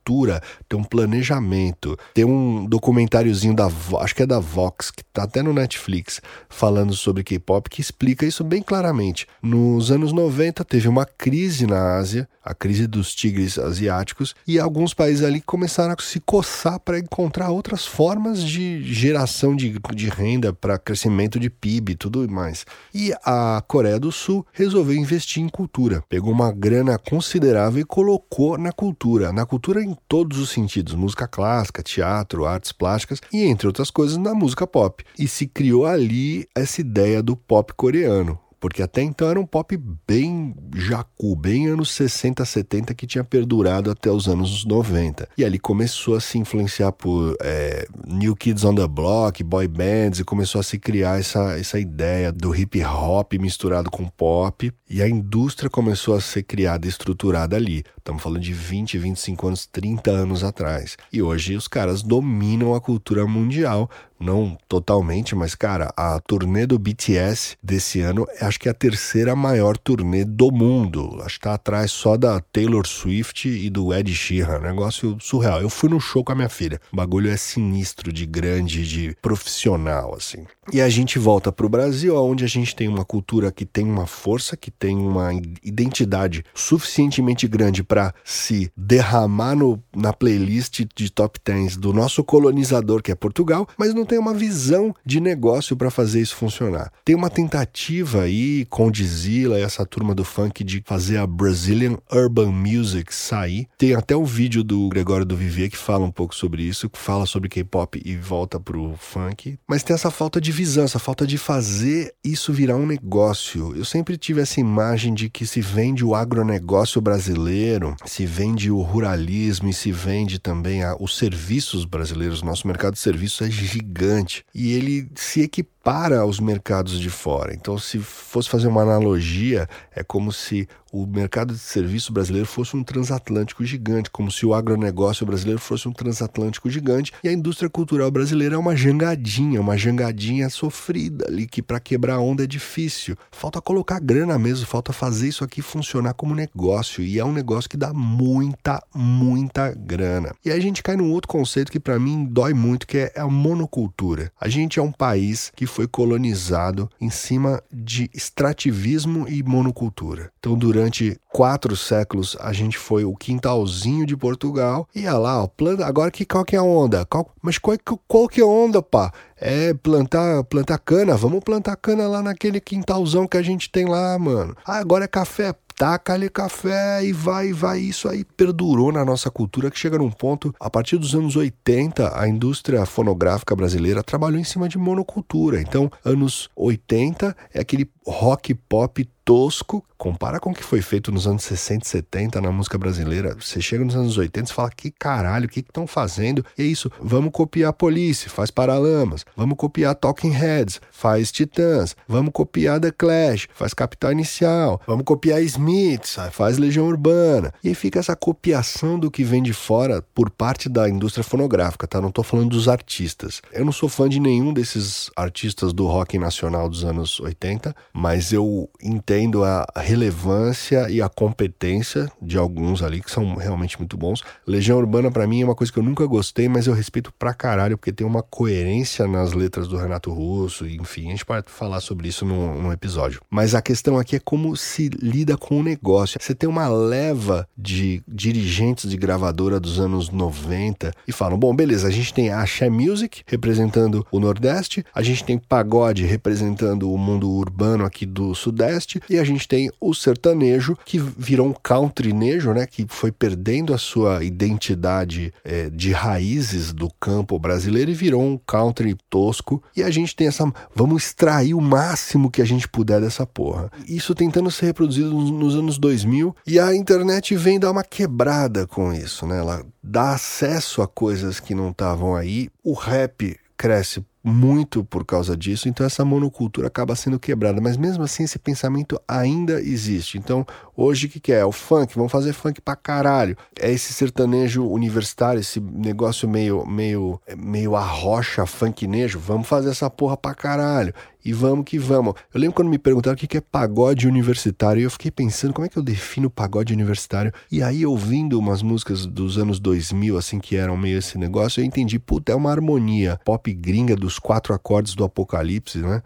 tem 0.69 0.79
um 0.79 0.85
planejamento, 0.85 1.97
tem 2.15 2.25
um 2.25 2.65
documentáriozinho 2.67 3.55
da, 3.55 3.69
acho 4.01 4.15
que 4.15 4.23
é 4.23 4.27
da 4.27 4.39
Vox, 4.39 4.91
que 4.91 5.03
está 5.03 5.25
até 5.25 5.43
no 5.43 5.53
Netflix, 5.53 6.21
falando 6.49 6.95
sobre 6.95 7.23
K-pop, 7.23 7.69
que 7.71 7.81
explica 7.81 8.27
isso 8.27 8.43
bem 8.43 8.63
claramente. 8.63 9.27
Nos 9.43 9.91
anos 9.91 10.13
90 10.13 10.65
teve 10.65 10.89
uma 10.89 11.07
crise 11.07 11.67
na 11.67 11.97
Ásia, 11.97 12.29
a 12.45 12.55
crise 12.55 12.87
dos 12.87 13.15
tigres 13.15 13.59
asiáticos, 13.59 14.35
e 14.47 14.59
alguns 14.59 14.93
países 14.95 15.25
ali 15.25 15.41
começaram 15.41 15.95
a 15.97 16.03
se 16.03 16.21
coçar 16.21 16.81
para 16.81 16.99
encontrar 16.99 17.51
outras 17.51 17.87
formas 17.87 18.43
de 18.43 18.83
geração 18.83 19.55
de, 19.55 19.79
de 19.95 20.09
renda 20.09 20.53
para 20.53 20.79
crescimento 20.79 21.39
de 21.39 21.49
PIB 21.49 21.93
e 21.93 21.97
tudo 21.97 22.29
mais. 22.29 22.65
E 22.93 23.13
a 23.25 23.63
Coreia 23.67 23.99
do 23.99 24.11
Sul 24.11 24.45
resolveu 24.53 24.97
investir 24.97 25.43
em 25.43 25.49
cultura. 25.49 26.03
Pegou 26.09 26.33
uma 26.33 26.53
grana 26.53 26.99
considerável 26.99 27.81
e 27.81 27.85
colocou 27.85 28.59
na 28.59 28.73
cultura. 28.73 29.33
Na 29.33 29.47
cultura 29.47 29.83
em 29.93 29.99
todos 30.09 30.39
os 30.39 30.51
sentidos: 30.51 30.95
música 30.95 31.29
clássica, 31.29 31.83
teatro, 31.83 32.47
artes 32.47 32.73
plásticas 32.73 33.21
e, 33.33 33.45
entre 33.45 33.67
outras 33.67 33.91
coisas, 33.91 34.17
na 34.17 34.35
música 34.35 34.67
pop. 34.67 35.05
E 35.19 35.29
se 35.29 35.47
criou 35.47 35.87
ali 35.87 36.49
essa 36.55 36.81
ideia 36.81 37.23
do 37.23 37.37
pop 37.37 37.73
coreano 37.75 38.39
porque 38.63 38.81
até 38.81 39.03
então 39.03 39.29
era 39.29 39.41
um 39.41 39.45
pop 39.45 39.77
bem 40.07 40.55
jacu, 40.73 41.35
bem 41.35 41.67
anos 41.67 41.91
60, 41.91 42.45
70, 42.45 42.95
que 42.95 43.09
tinha 43.09 43.25
perdurado 43.25 43.91
até 43.91 44.09
os 44.09 44.29
anos 44.29 44.65
90. 44.65 45.29
E 45.37 45.45
ali 45.45 45.59
começou 45.59 46.15
a 46.15 46.21
se 46.21 46.39
influenciar 46.39 46.93
por 46.93 47.37
é, 47.43 47.89
New 48.07 48.37
Kids 48.37 48.63
on 48.63 48.77
the 48.77 48.87
Block, 48.87 49.43
boy 49.43 49.67
bands, 49.67 50.21
e 50.21 50.25
começou 50.25 50.61
a 50.61 50.63
se 50.63 50.79
criar 50.79 51.19
essa, 51.19 51.59
essa 51.59 51.77
ideia 51.77 52.31
do 52.31 52.55
hip 52.55 52.81
hop 52.85 53.33
misturado 53.33 53.91
com 53.91 54.07
pop. 54.07 54.73
E 54.89 55.03
a 55.03 55.09
indústria 55.09 55.69
começou 55.69 56.15
a 56.15 56.21
ser 56.21 56.45
criada 56.45 56.87
e 56.87 56.89
estruturada 56.89 57.57
ali. 57.57 57.83
Estamos 57.99 58.23
falando 58.23 58.43
de 58.43 58.53
20, 58.53 58.97
25 58.97 59.49
anos, 59.49 59.67
30 59.67 60.11
anos 60.13 60.45
atrás. 60.45 60.97
E 61.13 61.21
hoje 61.21 61.57
os 61.57 61.67
caras 61.67 62.01
dominam 62.01 62.77
a 62.77 62.81
cultura 62.81 63.27
mundial 63.27 63.91
não 64.23 64.57
totalmente, 64.69 65.35
mas 65.35 65.55
cara, 65.55 65.93
a 65.97 66.21
turnê 66.21 66.67
do 66.67 66.79
BTS 66.79 67.57
desse 67.63 68.01
ano 68.01 68.27
acho 68.41 68.59
que 68.59 68.69
é 68.69 68.71
a 68.71 68.75
terceira 68.75 69.35
maior 69.35 69.77
turnê 69.77 70.25
do 70.25 70.51
mundo. 70.51 71.21
Acho 71.25 71.39
que 71.39 71.45
tá 71.45 71.55
atrás 71.55 71.91
só 71.91 72.17
da 72.17 72.41
Taylor 72.41 72.87
Swift 72.87 73.49
e 73.49 73.69
do 73.69 73.93
Ed 73.93 74.13
Sheeran. 74.15 74.61
Negócio 74.61 75.17
surreal. 75.21 75.61
Eu 75.61 75.71
fui 75.71 75.89
no 75.89 76.01
show 76.01 76.25
com 76.25 76.33
a 76.33 76.35
minha 76.35 76.49
filha. 76.49 76.81
O 76.93 76.97
bagulho 76.97 77.31
é 77.31 77.37
sinistro, 77.37 78.13
de 78.13 78.27
grande, 78.27 78.87
de 78.87 79.17
profissional, 79.21 80.15
assim. 80.15 80.45
E 80.73 80.81
a 80.81 80.89
gente 80.89 81.19
volta 81.19 81.51
pro 81.51 81.69
Brasil, 81.69 82.17
onde 82.17 82.45
a 82.45 82.49
gente 82.49 82.75
tem 82.75 82.89
uma 82.89 83.05
cultura 83.05 83.51
que 83.51 83.65
tem 83.65 83.85
uma 83.85 84.07
força, 84.07 84.57
que 84.57 84.71
tem 84.71 84.97
uma 84.97 85.33
identidade 85.63 86.45
suficientemente 86.55 87.49
grande 87.49 87.83
para 87.83 88.15
se 88.25 88.71
derramar 88.77 89.57
no, 89.57 89.83
na 89.95 90.13
playlist 90.13 90.85
de 90.95 91.11
top 91.11 91.41
10 91.45 91.77
do 91.77 91.93
nosso 91.93 92.23
colonizador, 92.23 93.03
que 93.03 93.11
é 93.11 93.15
Portugal, 93.15 93.67
mas 93.77 93.93
não 93.93 94.05
tem 94.05 94.12
uma 94.19 94.35
visão 94.35 94.95
de 95.05 95.21
negócio 95.21 95.77
para 95.77 95.91
fazer 95.91 96.21
isso 96.21 96.37
funcionar. 96.37 96.93
Tem 97.05 97.15
uma 97.15 97.31
tentativa 97.31 98.23
aí 98.23 98.67
com 98.67 98.91
Dizila 98.91 99.59
e 99.59 99.63
essa 99.63 99.87
turma 99.87 100.15
do 100.15 100.25
funk 100.25 100.63
de 100.65 100.83
fazer 100.85 101.19
a 101.19 101.27
Brazilian 101.27 101.97
Urban 102.13 102.51
Music 102.53 103.15
sair. 103.15 103.69
Tem 103.79 103.95
até 103.95 104.17
um 104.17 104.25
vídeo 104.25 104.63
do 104.63 104.89
Gregório 104.89 105.25
do 105.25 105.37
Vivier 105.37 105.71
que 105.71 105.77
fala 105.77 106.05
um 106.05 106.11
pouco 106.11 106.35
sobre 106.35 106.63
isso, 106.63 106.91
que 106.91 106.99
fala 106.99 107.27
sobre 107.27 107.49
K-pop 107.49 108.01
e 108.05 108.17
volta 108.17 108.59
pro 108.59 108.95
funk. 108.99 109.59
Mas 109.67 109.83
tem 109.83 109.95
essa 109.95 110.11
falta 110.11 110.41
de 110.41 110.53
visão, 110.53 110.85
essa 110.85 110.99
falta 110.99 111.27
de 111.27 111.39
fazer 111.39 112.15
isso 112.25 112.53
virar 112.53 112.77
um 112.77 112.87
negócio. 112.87 113.75
Eu 113.77 113.85
sempre 113.85 114.17
tive 114.17 114.41
essa 114.41 114.61
imagem 114.61 115.15
de 115.15 115.31
que 115.31 115.47
se 115.47 115.61
vende 115.61 116.05
o 116.05 116.15
agronegócio 116.15 117.01
brasileiro, 117.01 117.97
se 118.05 118.27
vende 118.27 118.71
o 118.71 118.83
ruralismo 118.83 119.69
e 119.69 119.73
se 119.73 119.91
vende 119.91 120.39
também 120.39 120.83
a, 120.83 120.97
os 120.99 121.17
serviços 121.17 121.85
brasileiros. 121.85 122.43
Nosso 122.43 122.67
mercado 122.67 122.95
de 122.95 123.01
serviços 123.01 123.47
é 123.47 123.51
gigante 123.51 124.02
gigante. 124.03 124.45
E 124.55 124.75
ele 124.75 125.09
se 125.15 125.43
equipara 125.83 126.21
aos 126.21 126.39
mercados 126.39 127.01
de 127.01 127.11
fora. 127.11 127.53
Então, 127.53 127.77
se 127.77 127.99
fosse 127.99 128.49
fazer 128.49 128.69
uma 128.69 128.83
analogia, 128.83 129.69
é 129.95 130.05
como 130.05 130.33
se 130.33 130.69
o 130.93 131.07
mercado 131.07 131.55
de 131.55 131.59
serviço 131.59 132.13
brasileiro 132.13 132.47
fosse 132.47 132.77
um 132.77 132.85
transatlântico 132.85 133.65
gigante, 133.65 134.11
como 134.11 134.31
se 134.31 134.45
o 134.45 134.53
agronegócio 134.53 135.25
brasileiro 135.25 135.59
fosse 135.59 135.89
um 135.89 135.93
transatlântico 135.93 136.69
gigante 136.69 137.13
e 137.25 137.29
a 137.29 137.33
indústria 137.33 137.71
cultural 137.71 138.11
brasileira 138.11 138.57
é 138.57 138.59
uma 138.59 138.77
jangadinha, 138.77 139.61
uma 139.61 139.77
jangadinha 139.77 140.51
sofrida 140.51 141.27
ali 141.27 141.47
que 141.47 141.63
para 141.63 141.81
quebrar 141.81 142.17
a 142.17 142.21
onda 142.21 142.45
é 142.45 142.47
difícil. 142.47 143.17
Falta 143.31 143.61
colocar 143.61 144.01
grana 144.01 144.39
mesmo, 144.39 144.67
falta 144.67 144.93
fazer 144.93 145.29
isso 145.29 145.43
aqui 145.43 145.63
funcionar 145.63 146.13
como 146.13 146.35
negócio 146.35 147.03
e 147.03 147.19
é 147.19 147.25
um 147.25 147.33
negócio 147.33 147.71
que 147.71 147.77
dá 147.79 147.95
muita, 147.95 148.83
muita 148.95 149.73
grana. 149.73 150.35
E 150.45 150.51
aí 150.51 150.59
a 150.59 150.63
gente 150.63 150.83
cai 150.83 150.97
num 150.97 151.11
outro 151.11 151.29
conceito 151.29 151.73
que 151.73 151.81
para 151.81 151.99
mim 151.99 152.27
dói 152.27 152.53
muito, 152.53 152.87
que 152.87 152.99
é 152.99 153.13
a 153.17 153.27
monocultura. 153.27 154.31
A 154.39 154.49
gente 154.49 154.79
é 154.79 154.83
um 154.83 154.93
país 154.93 155.51
que 155.57 155.65
foi 155.73 155.89
colonizado 155.89 156.89
em 157.01 157.09
cima 157.09 157.63
de 157.73 158.11
extrativismo 158.15 159.27
e 159.27 159.43
monocultura. 159.43 160.31
Então, 160.39 160.57
durante 160.57 161.19
quatro 161.31 161.75
séculos 161.75 162.37
a 162.41 162.53
gente 162.53 162.77
foi 162.77 163.05
o 163.05 163.17
quintalzinho 163.17 164.05
de 164.05 164.17
Portugal. 164.17 164.87
E 164.95 165.01
ia 165.01 165.17
lá, 165.17 165.43
ó, 165.43 165.47
planta. 165.47 165.87
Agora 165.87 166.11
que 166.11 166.27
qual 166.27 166.45
que 166.45 166.55
é 166.55 166.59
a 166.59 166.63
onda? 166.63 167.07
Qual, 167.07 167.29
mas 167.41 167.57
qual, 167.59 167.77
qual 168.07 168.29
que 168.29 168.41
é 168.41 168.45
a 168.45 168.47
onda, 168.47 168.83
pá? 168.83 169.11
É 169.37 169.75
plantar, 169.75 170.45
plantar 170.45 170.79
cana. 170.79 171.17
Vamos 171.17 171.41
plantar 171.41 171.75
cana 171.77 172.07
lá 172.07 172.23
naquele 172.23 172.61
quintalzão 172.61 173.27
que 173.27 173.37
a 173.37 173.43
gente 173.43 173.71
tem 173.71 173.87
lá, 173.87 174.17
mano. 174.19 174.55
Ah, 174.65 174.77
agora 174.77 175.05
é 175.05 175.09
café. 175.09 175.55
Taca-lhe 175.77 176.29
café 176.29 177.05
e 177.05 177.13
vai, 177.13 177.53
vai. 177.53 177.81
Isso 177.81 178.09
aí 178.09 178.25
perdurou 178.25 178.93
na 178.93 179.05
nossa 179.05 179.31
cultura 179.31 179.71
que 179.71 179.79
chega 179.79 179.99
num 179.99 180.11
ponto, 180.11 180.55
a 180.61 180.71
partir 180.71 180.97
dos 180.97 181.15
anos 181.15 181.37
80, 181.37 182.19
a 182.19 182.29
indústria 182.29 182.85
fonográfica 182.87 183.55
brasileira 183.55 184.03
trabalhou 184.03 184.41
em 184.41 184.45
cima 184.45 184.69
de 184.69 184.79
monocultura. 184.79 185.61
Então, 185.61 185.91
anos 186.05 186.49
80 186.57 187.37
é 187.53 187.61
aquele 187.61 187.89
rock 188.07 188.55
pop 188.55 189.09
tosco, 189.25 189.85
compara 189.97 190.41
com 190.41 190.51
o 190.51 190.55
que 190.55 190.65
foi 190.65 190.83
feito 190.83 191.13
nos 191.13 191.27
anos 191.27 191.45
60 191.45 191.85
e 191.85 191.89
70 191.89 192.41
na 192.41 192.51
música 192.51 192.77
brasileira. 192.77 193.37
Você 193.39 193.61
chega 193.61 193.85
nos 193.85 193.95
anos 193.95 194.19
80 194.19 194.51
e 194.51 194.55
fala: 194.55 194.71
que 194.71 194.91
caralho, 194.91 195.47
o 195.47 195.49
que 195.49 195.61
estão 195.61 195.87
fazendo? 195.87 196.45
E 196.59 196.63
é 196.63 196.65
isso, 196.65 196.91
vamos 197.01 197.31
copiar 197.33 197.73
Police, 197.73 198.29
faz 198.29 198.51
Paralamas, 198.51 199.25
vamos 199.37 199.57
copiar 199.57 199.95
Talking 199.95 200.31
Heads, 200.31 200.81
faz 200.91 201.31
Titãs, 201.31 201.97
vamos 202.09 202.33
copiar 202.33 202.81
The 202.81 202.91
Clash, 202.91 203.49
faz 203.55 203.73
Capital 203.73 204.13
Inicial, 204.13 204.81
vamos 204.87 205.05
copiar 205.05 205.43
Smiths, 205.43 206.17
faz 206.33 206.59
Legião 206.59 206.87
Urbana. 206.87 207.53
E 207.63 207.69
aí 207.69 207.75
fica 207.75 208.01
essa 208.01 208.17
copiação 208.17 208.99
do 208.99 209.11
que 209.11 209.23
vem 209.23 209.43
de 209.43 209.53
fora 209.53 210.03
por 210.15 210.31
parte 210.31 210.69
da 210.69 210.89
indústria 210.89 211.23
fonográfica, 211.23 211.87
tá? 211.87 212.01
Não 212.01 212.11
tô 212.11 212.23
falando 212.23 212.51
dos 212.51 212.69
artistas. 212.69 213.41
Eu 213.53 213.65
não 213.65 213.73
sou 213.73 213.89
fã 213.89 214.09
de 214.09 214.19
nenhum 214.19 214.53
desses 214.53 215.11
artistas 215.17 215.73
do 215.73 215.87
rock 215.87 216.19
nacional 216.19 216.69
dos 216.69 216.85
anos 216.85 217.21
80, 217.21 217.75
mas 217.93 218.33
eu 218.33 218.69
entendo 218.83 219.45
a 219.45 219.67
relevância 219.77 220.89
e 220.91 221.03
a 221.03 221.09
competência 221.09 222.11
de 222.21 222.39
alguns 222.39 222.83
ali 222.83 223.01
que 223.01 223.11
são 223.11 223.35
realmente 223.35 223.79
muito 223.79 223.97
bons. 223.97 224.23
Legião 224.47 224.79
Urbana 224.79 225.11
para 225.11 225.27
mim 225.27 225.43
é 225.43 225.45
uma 225.45 225.55
coisa 225.55 225.73
que 225.73 225.79
eu 225.79 225.83
nunca 225.83 226.07
gostei, 226.07 226.49
mas 226.49 226.67
eu 226.67 226.75
respeito 226.75 227.13
pra 227.19 227.35
caralho 227.35 227.77
porque 227.77 227.93
tem 227.93 228.07
uma 228.07 228.23
coerência 228.23 229.07
nas 229.07 229.33
letras 229.33 229.69
do 229.69 229.77
Renato 229.77 230.13
Russo, 230.13 230.67
enfim, 230.67 231.09
a 231.09 231.11
gente 231.11 231.25
pode 231.25 231.51
falar 231.51 231.81
sobre 231.81 232.09
isso 232.09 232.25
num, 232.25 232.63
num 232.63 232.73
episódio. 232.73 233.21
Mas 233.31 233.55
a 233.55 233.63
questão 233.63 233.99
aqui 233.99 234.17
é 234.17 234.21
como 234.21 234.57
se 234.57 234.89
lida 234.89 235.37
com 235.37 235.61
o 235.61 235.63
negócio. 235.63 236.19
Você 236.21 236.35
tem 236.35 236.49
uma 236.49 236.69
leva 236.69 237.47
de 237.57 238.03
dirigentes 238.09 238.89
de 238.89 238.97
gravadora 238.97 239.61
dos 239.61 239.79
anos 239.79 240.11
90 240.11 240.93
e 241.07 241.13
falam: 241.13 241.39
bom, 241.39 241.55
beleza, 241.55 241.89
a 241.89 241.91
gente 241.91 242.13
tem 242.15 242.31
a 242.31 242.41
Axé 242.41 242.69
Music 242.69 243.23
representando 243.27 244.07
o 244.11 244.19
Nordeste, 244.19 244.85
a 244.95 245.03
gente 245.03 245.25
tem 245.25 245.39
pagode 245.39 246.05
representando 246.05 246.93
o 246.93 246.99
mundo 246.99 247.31
urbano 247.31 247.82
aqui 247.87 248.07
do 248.07 248.35
Sudeste 248.35 249.01
e 249.09 249.19
a 249.19 249.25
gente 249.25 249.47
tem 249.47 249.71
o 249.81 249.95
sertanejo 249.95 250.77
que 250.85 250.99
virou 250.99 251.49
um 251.49 251.53
countrynejo, 251.53 252.53
né, 252.53 252.67
que 252.67 252.87
foi 252.89 253.11
perdendo 253.11 253.75
a 253.75 253.79
sua 253.79 254.25
identidade 254.25 255.33
é, 255.45 255.71
de 255.71 255.93
raízes 255.93 256.73
do 256.73 256.89
campo 257.01 257.39
brasileiro 257.39 257.91
e 257.91 257.95
virou 257.95 258.23
um 258.23 258.39
country 258.39 258.97
tosco. 259.09 259.63
E 259.77 259.83
a 259.83 259.91
gente 259.91 260.15
tem 260.15 260.27
essa, 260.27 260.51
vamos 260.75 261.05
extrair 261.05 261.55
o 261.55 261.61
máximo 261.61 262.31
que 262.31 262.43
a 262.43 262.45
gente 262.45 262.69
puder 262.69 263.01
dessa 263.01 263.27
porra. 263.27 263.71
Isso 263.87 264.15
tentando 264.15 264.51
ser 264.51 264.67
reproduzido 264.67 265.11
nos, 265.11 265.31
nos 265.31 265.57
anos 265.57 265.79
2000 265.79 266.35
e 266.47 266.59
a 266.59 266.75
internet 266.75 267.35
vem 267.37 267.59
dar 267.59 267.71
uma 267.71 267.85
quebrada 267.85 268.67
com 268.67 268.93
isso, 268.93 269.27
né? 269.27 269.39
Ela 269.39 269.65
dá 269.83 270.13
acesso 270.13 270.83
a 270.83 270.89
coisas 270.89 271.41
que 271.41 271.55
não 271.55 271.71
estavam 271.71 272.15
aí. 272.15 272.49
O 272.63 272.73
rap 272.75 273.37
cresce 273.57 274.05
muito 274.23 274.85
por 274.85 275.05
causa 275.05 275.37
disso, 275.37 275.69
então 275.69 275.85
essa 275.85 276.05
monocultura 276.05 276.69
acaba 276.69 276.95
sendo 276.95 277.19
quebrada, 277.19 277.61
mas 277.61 277.77
mesmo 277.77 278.05
assim 278.05 278.23
esse 278.23 278.39
pensamento 278.39 279.01
ainda 279.07 279.61
existe. 279.61 280.17
Então, 280.17 280.47
hoje 280.77 281.07
o 281.07 281.11
que, 281.11 281.21
que 281.21 281.33
é? 281.33 281.43
é? 281.43 281.45
O 281.45 281.53
funk, 281.53 281.95
vamos 281.95 282.11
fazer 282.11 282.33
funk 282.33 282.61
pra 282.61 282.77
caralho. 282.77 283.37
É 283.59 283.71
esse 283.71 283.93
sertanejo 283.93 284.65
universitário, 284.67 285.41
esse 285.41 285.61
negócio 285.61 286.29
meio 286.29 286.65
meio 286.67 287.21
meio 287.37 287.77
arrocha 287.77 288.47
funknejo, 288.47 289.19
vamos 289.19 289.47
fazer 289.47 289.71
essa 289.71 289.91
porra 289.91 290.17
pra 290.17 290.35
caralho. 290.35 290.95
E 291.25 291.33
vamos 291.33 291.65
que 291.65 291.79
vamos. 291.79 292.15
Eu 292.35 292.41
lembro 292.41 292.57
quando 292.57 292.69
me 292.69 292.79
perguntaram 292.79 293.15
o 293.15 293.17
que 293.17 293.37
é 293.37 293.41
pagode 293.41 294.09
universitário, 294.09 294.81
e 294.81 294.83
eu 294.83 294.91
fiquei 294.91 295.11
pensando 295.11 295.53
como 295.53 295.65
é 295.65 295.69
que 295.69 295.79
eu 295.79 295.83
defino 295.83 296.29
pagode 296.29 296.73
universitário. 296.73 297.33
E 297.51 297.63
aí, 297.63 297.87
ouvindo 297.87 298.37
umas 298.37 298.61
músicas 298.61 299.07
dos 299.07 299.39
anos 299.39 299.61
2000, 299.61 300.19
assim, 300.19 300.41
que 300.41 300.57
eram 300.57 300.77
meio 300.77 300.99
esse 300.99 301.17
negócio, 301.17 301.61
eu 301.61 301.65
entendi, 301.65 301.97
puta, 301.97 302.33
é 302.33 302.35
uma 302.35 302.51
harmonia 302.51 303.21
pop 303.25 303.53
gringa 303.53 303.95
dos 303.95 304.19
quatro 304.19 304.53
acordes 304.53 304.97
do 304.97 305.05
Apocalipse, 305.05 305.79
né? 305.79 306.03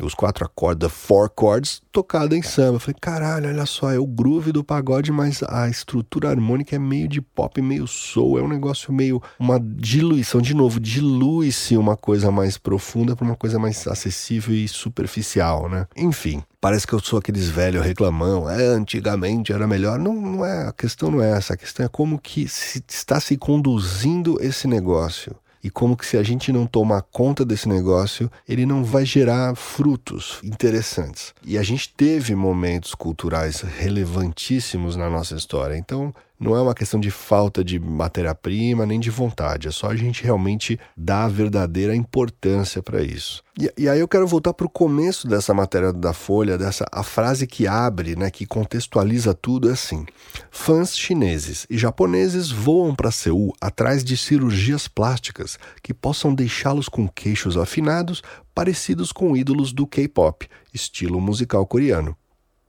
Os 0.00 0.14
quatro 0.14 0.44
acordes, 0.44 0.88
the 0.88 0.94
four 0.94 1.30
chords, 1.38 1.82
tocada 1.90 2.36
em 2.36 2.42
samba. 2.42 2.76
Eu 2.76 2.80
falei, 2.80 2.96
caralho, 3.00 3.48
olha 3.48 3.66
só, 3.66 3.90
é 3.90 3.98
o 3.98 4.06
groove 4.06 4.52
do 4.52 4.62
pagode, 4.62 5.10
mas 5.10 5.42
a 5.42 5.68
estrutura 5.68 6.30
harmônica 6.30 6.76
é 6.76 6.78
meio 6.78 7.08
de 7.08 7.20
pop, 7.20 7.60
meio 7.62 7.86
soul, 7.86 8.38
é 8.38 8.42
um 8.42 8.48
negócio 8.48 8.92
meio 8.92 9.22
uma 9.38 9.58
diluição, 9.60 10.40
de 10.40 10.54
novo, 10.54 10.78
dilui-se 10.78 11.76
uma 11.76 11.96
coisa 11.96 12.30
mais 12.30 12.58
profunda 12.58 13.16
para 13.16 13.24
uma 13.24 13.36
coisa 13.36 13.58
mais 13.58 13.86
acessível 13.86 14.54
e 14.54 14.68
superficial, 14.68 15.68
né? 15.68 15.86
Enfim, 15.96 16.42
parece 16.60 16.86
que 16.86 16.92
eu 16.92 17.00
sou 17.00 17.18
aqueles 17.18 17.48
velhos 17.48 17.84
reclamão, 17.84 18.48
é, 18.48 18.66
antigamente 18.66 19.52
era 19.52 19.66
melhor. 19.66 19.98
Não, 19.98 20.14
não 20.14 20.44
é, 20.44 20.68
a 20.68 20.72
questão 20.72 21.10
não 21.10 21.22
é 21.22 21.30
essa, 21.30 21.54
a 21.54 21.56
questão 21.56 21.86
é 21.86 21.88
como 21.88 22.18
que 22.18 22.48
se, 22.48 22.82
está 22.88 23.20
se 23.20 23.36
conduzindo 23.36 24.38
esse 24.42 24.66
negócio 24.68 25.34
e 25.66 25.70
como 25.70 25.96
que 25.96 26.06
se 26.06 26.16
a 26.16 26.22
gente 26.22 26.52
não 26.52 26.64
tomar 26.64 27.02
conta 27.02 27.44
desse 27.44 27.68
negócio, 27.68 28.30
ele 28.48 28.64
não 28.64 28.84
vai 28.84 29.04
gerar 29.04 29.56
frutos 29.56 30.38
interessantes. 30.44 31.34
E 31.44 31.58
a 31.58 31.62
gente 31.64 31.92
teve 31.92 32.36
momentos 32.36 32.94
culturais 32.94 33.62
relevantíssimos 33.62 34.94
na 34.94 35.10
nossa 35.10 35.34
história. 35.34 35.76
Então, 35.76 36.14
não 36.38 36.54
é 36.54 36.60
uma 36.60 36.74
questão 36.74 37.00
de 37.00 37.10
falta 37.10 37.64
de 37.64 37.78
matéria-prima 37.78 38.84
nem 38.84 39.00
de 39.00 39.10
vontade, 39.10 39.68
é 39.68 39.70
só 39.70 39.88
a 39.88 39.96
gente 39.96 40.22
realmente 40.22 40.78
dar 40.96 41.24
a 41.24 41.28
verdadeira 41.28 41.94
importância 41.94 42.82
para 42.82 43.02
isso. 43.02 43.42
E, 43.58 43.72
e, 43.78 43.88
aí 43.88 43.98
eu 43.98 44.08
quero 44.08 44.26
voltar 44.26 44.52
para 44.52 44.66
o 44.66 44.70
começo 44.70 45.26
dessa 45.26 45.54
matéria 45.54 45.92
da 45.92 46.12
Folha, 46.12 46.58
dessa 46.58 46.84
a 46.92 47.02
frase 47.02 47.46
que 47.46 47.66
abre, 47.66 48.14
né, 48.14 48.30
que 48.30 48.44
contextualiza 48.44 49.32
tudo 49.32 49.70
é 49.70 49.72
assim: 49.72 50.04
fãs 50.50 50.96
chineses 50.96 51.66
e 51.70 51.78
japoneses 51.78 52.50
voam 52.50 52.94
para 52.94 53.10
Seul 53.10 53.54
atrás 53.60 54.04
de 54.04 54.16
cirurgias 54.16 54.86
plásticas 54.88 55.58
que 55.82 55.94
possam 55.94 56.34
deixá-los 56.34 56.88
com 56.88 57.08
queixos 57.08 57.56
afinados, 57.56 58.22
parecidos 58.54 59.10
com 59.10 59.34
ídolos 59.34 59.72
do 59.72 59.86
K-pop, 59.86 60.46
estilo 60.74 61.20
musical 61.20 61.66
coreano 61.66 62.16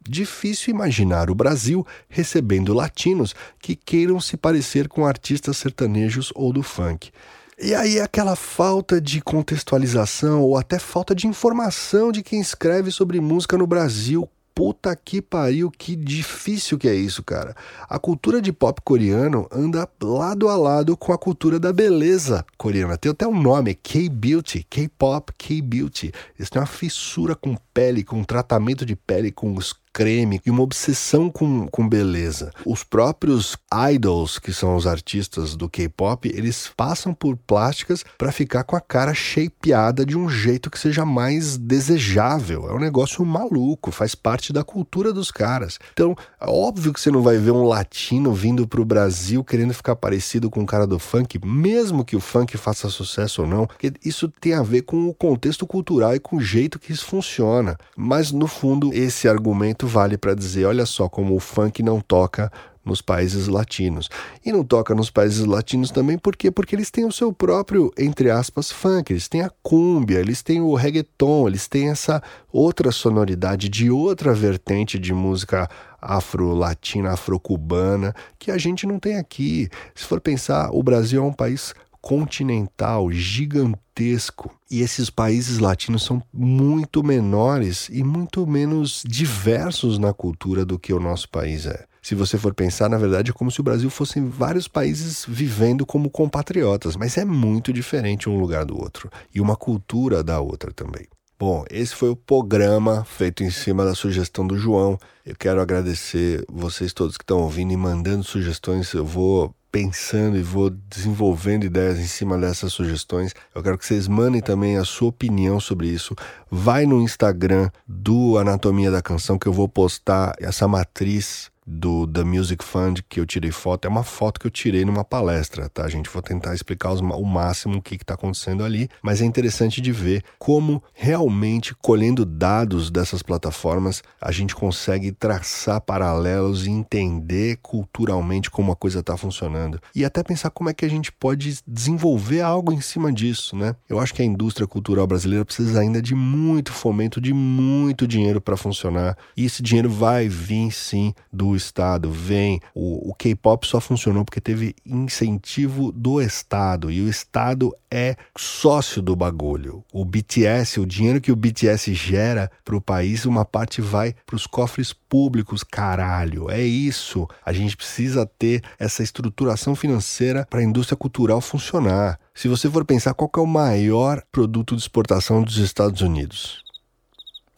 difícil 0.10 0.74
imaginar 0.74 1.30
o 1.30 1.36
Brasil 1.36 1.86
recebendo 2.08 2.74
latinos 2.74 3.36
que 3.60 3.76
queiram 3.76 4.20
se 4.20 4.38
parecer 4.38 4.88
com 4.88 5.06
artistas 5.06 5.58
sertanejos 5.58 6.32
ou 6.36 6.52
do 6.52 6.64
funk. 6.64 7.12
E 7.60 7.74
aí 7.74 8.00
aquela 8.00 8.36
falta 8.36 9.02
de 9.02 9.20
contextualização 9.20 10.44
ou 10.44 10.56
até 10.56 10.78
falta 10.78 11.16
de 11.16 11.26
informação 11.26 12.12
de 12.12 12.22
quem 12.22 12.40
escreve 12.40 12.92
sobre 12.92 13.20
música 13.20 13.58
no 13.58 13.66
Brasil. 13.66 14.30
Puta 14.54 14.96
que 14.96 15.24
pariu, 15.24 15.72
que 15.72 15.96
difícil 15.96 16.78
que 16.78 16.88
é 16.88 16.94
isso, 16.94 17.24
cara. 17.24 17.56
A 17.90 17.98
cultura 17.98 18.40
de 18.42 18.54
pop 18.54 18.80
coreano 18.84 19.48
anda 19.52 19.90
lado 20.02 20.50
a 20.50 20.56
lado 20.56 20.96
com 20.96 21.12
a 21.14 21.18
cultura 21.18 21.60
da 21.60 21.74
beleza 21.74 22.46
coreana. 22.58 22.98
Tem 22.98 23.12
até 23.12 23.28
um 23.28 23.40
nome, 23.40 23.74
K-Beauty, 23.74 24.66
K-Pop, 24.70 25.34
K-Beauty. 25.36 26.12
Eles 26.38 26.50
têm 26.52 26.60
uma 26.60 26.68
fissura 26.68 27.36
com 27.36 27.56
pele, 27.74 28.04
com 28.04 28.24
tratamento 28.24 28.86
de 28.86 28.96
pele, 28.96 29.32
com 29.32 29.56
os 29.56 29.76
creme 29.98 30.40
e 30.46 30.52
uma 30.52 30.62
obsessão 30.62 31.28
com, 31.28 31.68
com 31.68 31.90
beleza. 31.90 32.52
Os 32.64 32.84
próprios 32.84 33.58
idols, 33.92 34.38
que 34.38 34.54
são 34.54 34.76
os 34.76 34.86
artistas 34.86 35.56
do 35.56 35.68
K-pop, 35.68 36.32
eles 36.32 36.70
passam 36.78 37.16
por 37.16 37.36
plásticas 37.36 38.06
para 38.16 38.32
ficar 38.32 38.64
com 38.64 38.76
a 38.76 38.80
cara 38.80 39.16
shapeada 39.16 40.06
de 40.06 40.16
um 40.16 40.30
jeito 40.30 40.70
que 40.70 40.78
seja 40.78 41.04
mais 41.04 41.58
desejável. 41.58 42.70
É 42.70 42.76
um 42.76 42.80
negócio 42.80 43.26
maluco, 43.26 43.92
faz 43.92 44.14
parte 44.14 44.54
da 44.54 44.64
cultura 44.64 45.12
dos 45.12 45.32
caras. 45.32 45.80
Então, 45.94 46.16
é 46.40 46.46
óbvio 46.48 46.94
que 46.94 47.02
você 47.02 47.10
não 47.10 47.24
vai 47.24 47.40
ver 47.40 47.50
um 47.50 47.64
latino 47.64 48.32
vindo 48.34 48.68
pro 48.68 48.86
Brasil 48.86 49.44
querendo 49.44 49.74
ficar 49.74 49.96
parecido 49.96 50.48
com 50.48 50.62
o 50.62 50.68
cara 50.68 50.86
do 50.86 51.00
funk, 51.00 51.40
mesmo 51.44 52.06
que 52.06 52.16
o 52.16 52.22
funk 52.22 52.56
faça 52.56 52.88
sucesso 52.88 53.42
ou 53.42 53.48
não, 53.48 53.66
porque 53.66 53.92
isso 54.06 54.32
tem 54.40 54.54
a 54.54 54.62
ver 54.62 54.84
com 54.84 55.08
o 55.08 55.14
contexto 55.14 55.66
cultural 55.66 56.14
e 56.14 56.20
com 56.20 56.36
o 56.36 56.42
jeito 56.42 56.78
que 56.78 56.94
isso 56.94 57.06
funciona. 57.06 57.76
Mas 57.96 58.32
no 58.32 58.46
fundo, 58.46 58.94
esse 58.94 59.28
argumento 59.28 59.87
vale 59.88 60.18
para 60.18 60.36
dizer: 60.36 60.66
olha 60.66 60.86
só 60.86 61.10
como 61.10 61.36
o 61.36 61.40
funk 61.40 61.82
não 61.82 62.00
toca 62.00 62.52
nos 62.88 63.02
países 63.02 63.48
latinos. 63.48 64.10
E 64.44 64.52
não 64.52 64.64
toca 64.64 64.96
nos 64.96 65.12
países 65.12 65.46
latinos 65.46 65.92
também 65.92 66.18
por 66.18 66.36
quê? 66.36 66.50
Porque 66.50 66.76
eles 66.76 66.90
têm 66.90 67.06
o 67.06 67.12
seu 67.12 67.34
próprio, 67.34 67.92
entre 67.98 68.32
aspas, 68.32 68.72
funk, 68.72 69.12
eles 69.12 69.28
têm 69.28 69.42
a 69.42 69.52
cúmbia, 69.62 70.20
eles 70.20 70.42
têm 70.42 70.62
o 70.62 70.74
reggaeton, 70.74 71.48
eles 71.48 71.68
têm 71.68 71.90
essa 71.90 72.24
outra 72.52 72.92
sonoridade 72.92 73.70
de 73.70 73.92
outra 73.92 74.34
vertente 74.34 74.98
de 74.98 75.14
música 75.14 75.70
afro-latina, 76.02 77.12
afro-cubana, 77.12 78.16
que 78.40 78.50
a 78.50 78.58
gente 78.58 78.88
não 78.88 79.00
tem 79.00 79.18
aqui. 79.18 79.70
Se 79.94 80.06
for 80.06 80.22
pensar, 80.22 80.70
o 80.72 80.82
Brasil 80.82 81.22
é 81.22 81.26
um 81.26 81.34
país 81.34 81.74
continental, 82.02 83.12
gigantesco. 83.12 84.57
E 84.70 84.82
esses 84.82 85.10
países 85.10 85.60
latinos 85.60 86.04
são 86.04 86.22
muito 86.34 87.04
menores 87.04 87.88
e 87.90 88.04
muito 88.04 88.46
menos 88.46 89.04
diversos 89.08 89.98
na 89.98 90.14
cultura 90.14 90.66
do 90.66 90.78
que 90.78 90.94
o 90.94 91.00
nosso 91.00 91.30
país 91.30 91.66
é. 91.66 91.86
Se 92.02 92.16
você 92.16 92.38
for 92.38 92.54
pensar, 92.54 92.90
na 92.90 92.98
verdade, 92.98 93.32
é 93.32 93.34
como 93.34 93.52
se 93.52 93.60
o 93.60 93.64
Brasil 93.64 93.90
fosse 93.90 94.20
vários 94.22 94.68
países 94.68 95.26
vivendo 95.28 95.86
como 95.86 96.10
compatriotas, 96.10 96.96
mas 96.96 97.18
é 97.18 97.26
muito 97.26 97.74
diferente 97.74 98.30
um 98.30 98.40
lugar 98.40 98.66
do 98.66 98.78
outro 98.78 99.10
e 99.34 99.42
uma 99.42 99.56
cultura 99.56 100.24
da 100.24 100.40
outra 100.40 100.72
também. 100.72 101.08
Bom, 101.40 101.64
esse 101.70 101.94
foi 101.94 102.10
o 102.10 102.16
programa 102.16 103.06
feito 103.06 103.44
em 103.44 103.52
cima 103.52 103.86
da 103.86 103.94
sugestão 103.94 104.48
do 104.48 104.58
João. 104.58 104.98
Eu 105.24 105.36
quero 105.36 105.62
agradecer 105.62 106.44
vocês 106.50 106.94
todos 106.94 107.16
que 107.16 107.24
estão 107.24 107.42
ouvindo 107.42 107.74
e 107.74 107.78
mandando 107.78 108.24
sugestões. 108.24 108.92
Eu 108.94 109.06
vou 109.06 109.54
pensando 109.72 110.38
e 110.38 110.42
vou 110.42 110.70
desenvolvendo 110.70 111.66
ideias 111.66 112.00
em 112.00 112.08
cima 112.08 112.38
dessas 112.38 112.74
sugestões. 112.74 113.34
Eu 113.54 113.62
quero 113.62 113.78
que 113.78 113.86
vocês 113.86 114.08
mandem 114.08 114.42
também 114.42 114.78
a 114.78 114.86
sua 114.86 115.10
opinião 115.10 115.60
sobre 115.60 115.88
isso. 115.88 116.16
Vai 116.50 116.86
no 116.86 117.02
Instagram 117.02 117.70
do 117.88 118.38
Anatomia 118.38 118.92
da 118.92 119.02
Canção 119.02 119.38
que 119.38 119.48
eu 119.48 119.54
vou 119.54 119.68
postar 119.68 120.34
essa 120.40 120.68
matriz 120.68 121.52
do 121.68 122.08
The 122.08 122.24
Music 122.24 122.64
Fund 122.64 123.04
que 123.10 123.20
eu 123.20 123.26
tirei 123.26 123.52
foto 123.52 123.86
é 123.86 123.90
uma 123.90 124.04
foto 124.04 124.40
que 124.40 124.48
eu 124.48 124.52
tirei 124.52 124.86
numa 124.86 125.04
palestra, 125.04 125.68
tá, 125.68 125.88
gente? 125.90 126.10
Vou 126.10 126.22
tentar 126.22 126.56
explicar 126.56 126.94
os, 126.94 127.02
o 127.02 127.26
máximo 127.26 127.80
o 127.80 127.82
que 127.82 127.96
está 127.96 128.14
acontecendo 128.14 128.64
ali, 128.64 128.90
mas 129.02 129.22
é 129.22 129.26
interessante 129.26 129.82
de 129.82 129.92
ver 129.92 130.24
como 130.40 130.82
realmente 130.94 131.76
colhendo 131.76 132.24
dados 132.24 132.90
dessas 132.90 133.22
plataformas 133.22 134.02
a 134.22 134.32
gente 134.32 134.56
consegue 134.56 135.12
traçar 135.12 135.82
paralelos 135.82 136.66
e 136.66 136.70
entender 136.70 137.58
culturalmente 137.62 138.50
como 138.50 138.72
a 138.72 138.76
coisa 138.76 139.00
está 139.00 139.18
funcionando 139.18 139.82
e 139.94 140.06
até 140.06 140.24
pensar 140.24 140.50
como 140.52 140.70
é 140.70 140.74
que 140.74 140.86
a 140.86 140.90
gente 140.90 141.12
pode 141.12 141.60
desenvolver 141.68 142.42
algo 142.42 142.72
em 142.72 142.80
cima 142.80 143.12
disso, 143.12 143.58
né? 143.58 143.76
Eu 143.90 144.00
acho 144.00 144.14
que 144.14 144.22
a 144.22 144.26
indústria 144.26 144.66
cultural 144.66 145.06
brasileira 145.06 145.44
precisa 145.44 145.82
ainda 145.82 146.02
de 146.02 146.16
muito 146.16 146.72
fomento, 146.72 147.20
de 147.20 147.34
muito 147.34 148.08
dinheiro 148.08 148.40
para 148.40 148.56
funcionar 148.56 149.18
e 149.36 149.44
esse 149.44 149.62
dinheiro 149.62 149.90
vai 149.90 150.30
vir 150.30 150.72
sim 150.72 151.14
do 151.32 151.57
Estado, 151.58 152.12
vem. 152.12 152.62
O, 152.74 153.10
o 153.10 153.14
K-pop 153.14 153.66
só 153.68 153.80
funcionou 153.80 154.24
porque 154.24 154.40
teve 154.40 154.76
incentivo 154.86 155.92
do 155.92 156.22
Estado 156.22 156.92
e 156.92 157.02
o 157.02 157.10
Estado 157.10 157.76
é 157.90 158.16
sócio 158.38 159.02
do 159.02 159.16
bagulho. 159.16 159.84
O 159.92 160.06
BTS, 160.06 160.80
o 160.80 160.86
dinheiro 160.86 161.22
que 161.22 161.32
o 161.32 161.36
BTS 161.36 161.94
gera 161.94 162.52
para 162.64 162.76
o 162.76 162.82
país, 162.82 163.26
uma 163.26 163.44
parte 163.44 163.82
vai 163.82 164.14
para 164.26 164.36
os 164.36 164.46
cofres 164.46 164.94
públicos, 164.94 165.64
caralho. 165.64 166.50
É 166.50 166.62
isso. 166.62 167.28
A 167.46 167.52
gente 167.52 167.76
precisa 167.76 168.26
ter 168.26 168.64
essa 168.78 169.04
estruturação 169.04 169.76
financeira 169.76 170.46
para 170.50 170.60
a 170.60 170.64
indústria 170.64 170.98
cultural 170.98 171.42
funcionar. 171.42 172.20
Se 172.34 172.48
você 172.48 172.70
for 172.70 172.86
pensar 172.86 173.14
qual 173.14 173.32
é 173.36 173.40
o 173.40 173.48
maior 173.48 174.22
produto 174.32 174.76
de 174.76 174.82
exportação 174.82 175.42
dos 175.42 175.58
Estados 175.58 176.02
Unidos, 176.02 176.64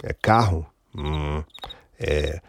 é 0.03 0.13
carro? 0.13 0.65
Hum, 0.95 1.43
é 1.99 2.41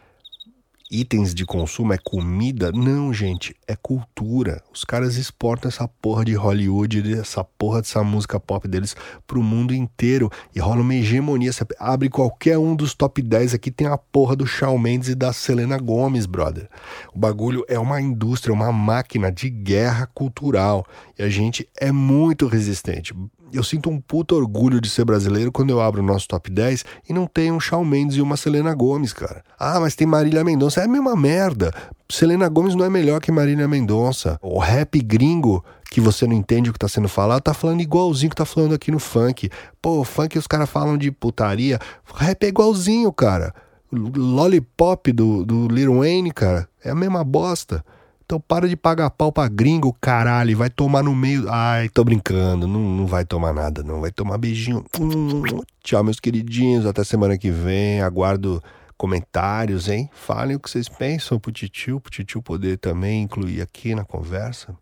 itens 0.90 1.32
de 1.32 1.46
consumo, 1.46 1.92
é 1.92 1.98
comida. 1.98 2.72
Não, 2.72 3.12
gente, 3.12 3.54
é 3.68 3.76
cultura. 3.76 4.62
Os 4.72 4.84
caras 4.84 5.16
exportam 5.16 5.68
essa 5.68 5.86
porra 5.86 6.24
de 6.24 6.34
Hollywood, 6.34 7.14
essa 7.14 7.44
porra 7.44 7.80
dessa 7.80 8.02
música 8.02 8.40
pop 8.40 8.66
deles 8.66 8.96
pro 9.26 9.42
mundo 9.42 9.72
inteiro 9.72 10.30
e 10.54 10.58
rola 10.58 10.80
uma 10.80 10.94
hegemonia. 10.94 11.52
Você 11.52 11.64
abre 11.78 12.08
qualquer 12.08 12.58
um 12.58 12.74
dos 12.74 12.94
top 12.94 13.22
10 13.22 13.54
aqui, 13.54 13.70
tem 13.70 13.86
a 13.86 13.96
porra 13.96 14.34
do 14.34 14.46
Shawn 14.46 14.78
Mendes 14.78 15.10
e 15.10 15.14
da 15.14 15.32
Selena 15.32 15.78
Gomez, 15.78 16.26
brother. 16.26 16.68
O 17.14 17.18
bagulho 17.18 17.64
é 17.68 17.78
uma 17.78 18.00
indústria, 18.00 18.52
uma 18.52 18.72
máquina 18.72 19.30
de 19.30 19.48
guerra 19.48 20.06
cultural 20.06 20.84
e 21.16 21.22
a 21.22 21.28
gente 21.28 21.68
é 21.78 21.92
muito 21.92 22.46
resistente 22.46 23.14
eu 23.52 23.62
sinto 23.62 23.90
um 23.90 24.00
puto 24.00 24.34
orgulho 24.34 24.80
de 24.80 24.88
ser 24.88 25.04
brasileiro 25.04 25.50
quando 25.52 25.70
eu 25.70 25.80
abro 25.80 26.02
o 26.02 26.06
nosso 26.06 26.28
top 26.28 26.50
10 26.50 26.84
e 27.08 27.12
não 27.12 27.26
tem 27.26 27.50
um 27.50 27.60
Shawn 27.60 27.84
Mendes 27.84 28.16
e 28.16 28.22
uma 28.22 28.36
Selena 28.36 28.74
Gomes, 28.74 29.12
cara. 29.12 29.42
Ah, 29.58 29.80
mas 29.80 29.94
tem 29.94 30.06
Marília 30.06 30.44
Mendonça. 30.44 30.80
É 30.80 30.84
a 30.84 30.88
mesma 30.88 31.16
merda. 31.16 31.72
Selena 32.08 32.48
Gomes 32.48 32.74
não 32.74 32.84
é 32.84 32.90
melhor 32.90 33.20
que 33.20 33.32
Marília 33.32 33.68
Mendonça. 33.68 34.38
O 34.42 34.58
rap 34.58 35.00
gringo 35.00 35.64
que 35.90 36.00
você 36.00 36.26
não 36.26 36.34
entende 36.34 36.70
o 36.70 36.72
que 36.72 36.78
tá 36.78 36.88
sendo 36.88 37.08
falado, 37.08 37.42
tá 37.42 37.52
falando 37.52 37.80
igualzinho 37.80 38.30
que 38.30 38.36
tá 38.36 38.44
falando 38.44 38.74
aqui 38.74 38.92
no 38.92 39.00
funk. 39.00 39.50
Pô, 39.82 40.04
funk 40.04 40.38
os 40.38 40.46
caras 40.46 40.70
falam 40.70 40.96
de 40.96 41.10
putaria. 41.10 41.78
Rap 42.14 42.44
é 42.44 42.48
igualzinho, 42.48 43.12
cara. 43.12 43.52
Lollipop 43.92 45.12
do, 45.12 45.44
do 45.44 45.66
Lil 45.66 45.98
Wayne, 45.98 46.30
cara, 46.30 46.68
é 46.84 46.90
a 46.90 46.94
mesma 46.94 47.24
bosta. 47.24 47.84
Então 48.30 48.38
para 48.38 48.68
de 48.68 48.76
pagar 48.76 49.10
pau 49.10 49.32
pra 49.32 49.48
gringo, 49.48 49.92
caralho, 50.00 50.56
vai 50.56 50.70
tomar 50.70 51.02
no 51.02 51.12
meio. 51.12 51.50
Ai, 51.50 51.88
tô 51.88 52.04
brincando, 52.04 52.64
não, 52.64 52.78
não 52.78 53.04
vai 53.04 53.24
tomar 53.24 53.52
nada, 53.52 53.82
não. 53.82 54.00
Vai 54.00 54.12
tomar 54.12 54.38
beijinho. 54.38 54.84
Tchau, 55.82 56.04
meus 56.04 56.20
queridinhos, 56.20 56.86
até 56.86 57.02
semana 57.02 57.36
que 57.36 57.50
vem. 57.50 58.00
Aguardo 58.00 58.62
comentários, 58.96 59.88
hein? 59.88 60.08
Falem 60.12 60.54
o 60.54 60.60
que 60.60 60.70
vocês 60.70 60.88
pensam 60.88 61.40
pro 61.40 61.50
Titio, 61.50 61.98
pro 61.98 62.12
Titio 62.12 62.40
poder 62.40 62.78
também 62.78 63.22
incluir 63.24 63.62
aqui 63.62 63.96
na 63.96 64.04
conversa. 64.04 64.76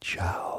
Tchau. 0.00 0.49